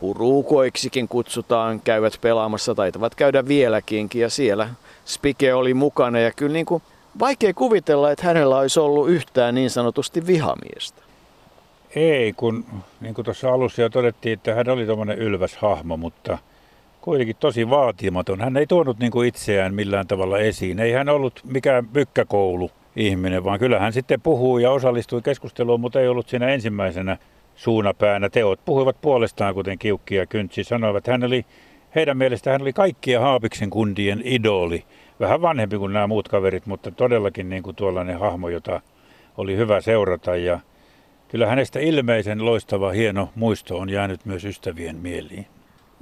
Huruukoiksikin 0.01 1.07
kutsutaan, 1.07 1.81
käyvät 1.81 2.17
pelaamassa, 2.21 2.75
taitavat 2.75 3.15
käydä 3.15 3.47
vieläkin. 3.47 4.09
Ja 4.13 4.29
siellä 4.29 4.69
Spike 5.05 5.53
oli 5.53 5.73
mukana 5.73 6.19
ja 6.19 6.31
kyllä 6.31 6.53
niin 6.53 6.65
kuin 6.65 6.83
vaikea 7.19 7.53
kuvitella, 7.53 8.11
että 8.11 8.25
hänellä 8.25 8.57
olisi 8.57 8.79
ollut 8.79 9.09
yhtään 9.09 9.55
niin 9.55 9.69
sanotusti 9.69 10.27
vihamiestä. 10.27 11.01
Ei, 11.95 12.33
kun 12.33 12.65
niin 13.01 13.13
kuin 13.13 13.25
tuossa 13.25 13.53
alussa 13.53 13.81
jo 13.81 13.89
todettiin, 13.89 14.33
että 14.33 14.53
hän 14.55 14.69
oli 14.69 14.85
tuommoinen 14.85 15.17
ylväs 15.17 15.55
hahmo, 15.55 15.97
mutta 15.97 16.37
kuitenkin 17.01 17.35
tosi 17.39 17.69
vaatimaton. 17.69 18.41
Hän 18.41 18.57
ei 18.57 18.67
tuonut 18.67 18.99
niin 18.99 19.11
kuin 19.11 19.27
itseään 19.27 19.73
millään 19.73 20.07
tavalla 20.07 20.39
esiin. 20.39 20.79
Ei 20.79 20.91
hän 20.91 21.09
ollut 21.09 21.41
mikään 21.43 21.87
mykkäkoulu 21.93 22.71
ihminen, 22.95 23.43
vaan 23.43 23.59
kyllä 23.59 23.79
hän 23.79 23.93
sitten 23.93 24.21
puhuu 24.21 24.57
ja 24.57 24.71
osallistui 24.71 25.21
keskusteluun, 25.21 25.79
mutta 25.79 26.01
ei 26.01 26.07
ollut 26.07 26.29
siinä 26.29 26.47
ensimmäisenä 26.47 27.17
suunapäänä. 27.55 28.29
Teot 28.29 28.65
puhuivat 28.65 29.01
puolestaan, 29.01 29.53
kuten 29.53 29.79
Kiukki 29.79 30.15
ja 30.15 30.25
Kyntsi 30.25 30.63
sanoivat. 30.63 31.07
Hän 31.07 31.23
oli, 31.23 31.45
heidän 31.95 32.17
mielestään 32.17 32.53
hän 32.53 32.61
oli 32.61 32.73
kaikkia 32.73 33.19
Haapiksen 33.19 33.69
kundien 33.69 34.21
idoli. 34.25 34.83
Vähän 35.19 35.41
vanhempi 35.41 35.77
kuin 35.77 35.93
nämä 35.93 36.07
muut 36.07 36.27
kaverit, 36.27 36.65
mutta 36.65 36.91
todellakin 36.91 37.49
niin 37.49 37.63
kuin 37.63 37.75
tuollainen 37.75 38.19
hahmo, 38.19 38.49
jota 38.49 38.81
oli 39.37 39.57
hyvä 39.57 39.81
seurata. 39.81 40.35
Ja 40.35 40.59
kyllä 41.27 41.47
hänestä 41.47 41.79
ilmeisen 41.79 42.45
loistava 42.45 42.91
hieno 42.91 43.29
muisto 43.35 43.77
on 43.77 43.89
jäänyt 43.89 44.25
myös 44.25 44.45
ystävien 44.45 44.95
mieliin. 44.95 45.45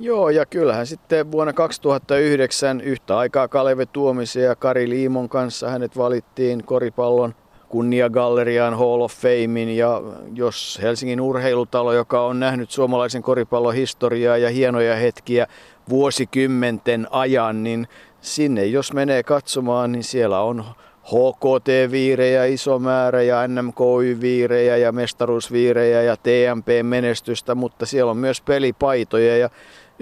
Joo, 0.01 0.29
ja 0.29 0.45
kyllähän 0.45 0.87
sitten 0.87 1.31
vuonna 1.31 1.53
2009 1.53 2.81
yhtä 2.81 3.17
aikaa 3.17 3.47
Kaleve 3.47 3.85
Tuomisen 3.85 4.43
ja 4.43 4.55
Kari 4.55 4.89
Liimon 4.89 5.29
kanssa 5.29 5.69
hänet 5.69 5.97
valittiin 5.97 6.63
koripallon 6.63 7.35
kunniagalleriaan 7.69 8.77
Hall 8.77 9.01
of 9.01 9.13
Famein. 9.13 9.77
Ja 9.77 10.01
jos 10.35 10.79
Helsingin 10.81 11.21
urheilutalo, 11.21 11.93
joka 11.93 12.25
on 12.25 12.39
nähnyt 12.39 12.71
suomalaisen 12.71 13.21
koripallon 13.21 13.73
historiaa 13.73 14.37
ja 14.37 14.49
hienoja 14.49 14.95
hetkiä 14.95 15.47
vuosikymmenten 15.89 17.07
ajan, 17.11 17.63
niin 17.63 17.87
sinne 18.21 18.65
jos 18.65 18.93
menee 18.93 19.23
katsomaan, 19.23 19.91
niin 19.91 20.03
siellä 20.03 20.41
on 20.41 20.65
HKT-viirejä 21.03 22.45
iso 22.45 22.79
määrä 22.79 23.21
ja 23.21 23.47
NMKY-viirejä 23.47 24.77
ja 24.77 24.91
mestaruusviirejä 24.91 26.01
ja 26.01 26.17
TMP-menestystä, 26.17 27.55
mutta 27.55 27.85
siellä 27.85 28.11
on 28.11 28.17
myös 28.17 28.41
pelipaitoja. 28.41 29.37
Ja 29.37 29.49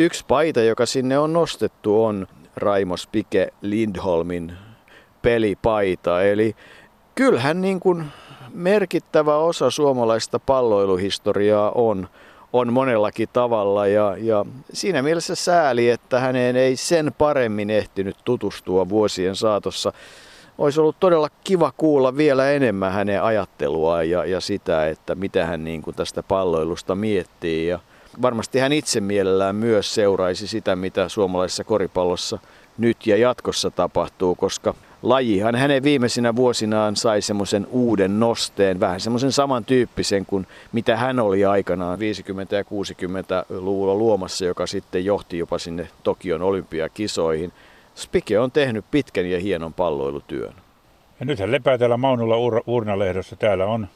Yksi 0.02 0.26
paita, 0.28 0.62
joka 0.62 0.86
sinne 0.86 1.20
on 1.20 1.34
nostettu, 1.34 2.04
on 2.04 2.28
Raimo 2.56 2.98
Spike 2.98 3.48
Lindholmin 3.62 4.54
pelipaita. 5.22 6.24
Eli 6.24 6.56
kyllähän 7.16 7.62
niin 7.62 7.80
kuin 7.80 8.06
merkittävä 8.54 9.38
osa 9.38 9.70
suomalaista 9.70 10.40
palloiluhistoriaa 10.40 11.72
on, 11.72 12.08
on 12.54 12.74
monellakin 12.74 13.30
tavalla 13.34 13.88
ja, 13.88 14.16
ja 14.20 14.46
siinä 14.74 15.02
mielessä 15.02 15.36
sääli, 15.36 15.90
että 15.90 16.20
häneen 16.20 16.56
ei 16.56 16.76
sen 16.76 17.12
paremmin 17.18 17.70
ehtinyt 17.70 18.18
tutustua 18.26 18.90
vuosien 18.90 19.36
saatossa. 19.36 19.94
Olisi 20.58 20.80
ollut 20.80 21.00
todella 21.00 21.30
kiva 21.44 21.72
kuulla 21.78 22.18
vielä 22.18 22.52
enemmän 22.52 22.92
hänen 22.92 23.24
ajatteluaan 23.24 24.10
ja, 24.10 24.26
ja 24.26 24.42
sitä, 24.42 24.88
että 24.88 25.16
mitä 25.16 25.46
hän 25.46 25.64
niin 25.64 25.82
kuin 25.82 25.96
tästä 25.96 26.24
palloilusta 26.24 26.96
miettii. 26.96 27.68
Ja, 27.68 27.80
varmasti 28.22 28.60
hän 28.60 28.74
itse 28.74 29.02
mielellään 29.02 29.56
myös 29.56 29.96
seuraisi 29.96 30.48
sitä, 30.48 30.76
mitä 30.76 31.10
suomalaisessa 31.10 31.64
koripallossa 31.64 32.40
nyt 32.78 33.08
ja 33.08 33.18
jatkossa 33.18 33.72
tapahtuu, 33.72 34.36
koska 34.36 34.76
lajihan 35.02 35.56
hänen 35.56 35.84
viimeisinä 35.84 36.36
vuosinaan 36.36 36.96
sai 36.96 37.22
semmoisen 37.22 37.68
uuden 37.72 38.20
nosteen, 38.20 38.80
vähän 38.80 39.00
semmoisen 39.00 39.32
samantyyppisen 39.32 40.26
kuin 40.26 40.48
mitä 40.72 40.98
hän 40.98 41.20
oli 41.20 41.46
aikanaan 41.46 42.00
50- 42.00 42.02
ja 42.56 42.64
60-luvulla 42.64 43.96
luomassa, 43.96 44.46
joka 44.46 44.68
sitten 44.68 45.06
johti 45.06 45.38
jopa 45.38 45.58
sinne 45.58 45.88
Tokion 46.04 46.42
olympiakisoihin. 46.42 47.54
Spike 47.96 48.40
on 48.40 48.52
tehnyt 48.52 48.86
pitkän 48.92 49.26
ja 49.26 49.40
hienon 49.40 49.74
palloilutyön. 49.74 50.54
Ja 51.20 51.26
nythän 51.26 51.52
lepää 51.52 51.78
täällä 51.78 51.98
Maunulla 51.98 52.62
Urnalehdossa. 52.68 53.36
Täällä 53.36 53.66
on 53.66 53.88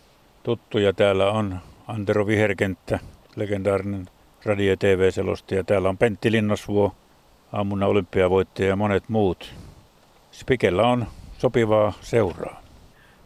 tuttuja, 0.44 0.94
täällä 0.94 1.32
on 1.32 1.60
Antero 1.88 2.28
Viherkenttä, 2.28 3.00
legendaarinen 3.36 4.06
radio- 4.46 4.70
ja 4.70 4.78
TV-selostaja. 4.78 5.64
Täällä 5.64 5.90
on 5.90 5.98
Pentti 5.98 6.32
Linnasvuo, 6.32 6.96
aamunna 7.52 7.88
olympiavoittaja 7.88 8.68
ja 8.68 8.76
monet 8.76 9.10
muut. 9.10 9.54
Spikellä 10.32 10.84
on 10.84 11.06
sopivaa 11.38 11.94
seuraa. 12.02 12.62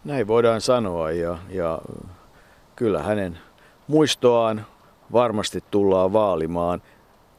Näin 0.06 0.28
voidaan 0.28 0.62
sanoa 0.62 1.12
ja, 1.12 1.38
ja 1.50 1.80
kyllä 2.76 3.04
hänen 3.04 3.38
muistoaan 3.88 4.66
varmasti 5.14 5.64
tullaan 5.72 6.14
vaalimaan. 6.14 6.82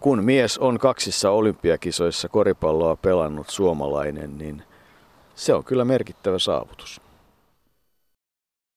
Kun 0.01 0.25
mies 0.25 0.59
on 0.59 0.79
kaksissa 0.79 1.31
olympiakisoissa 1.31 2.29
koripalloa 2.29 2.97
pelannut 2.97 3.49
suomalainen, 3.49 4.39
niin 4.39 4.63
se 5.35 5.55
on 5.55 5.65
kyllä 5.65 5.85
merkittävä 5.85 6.39
saavutus. 6.39 7.01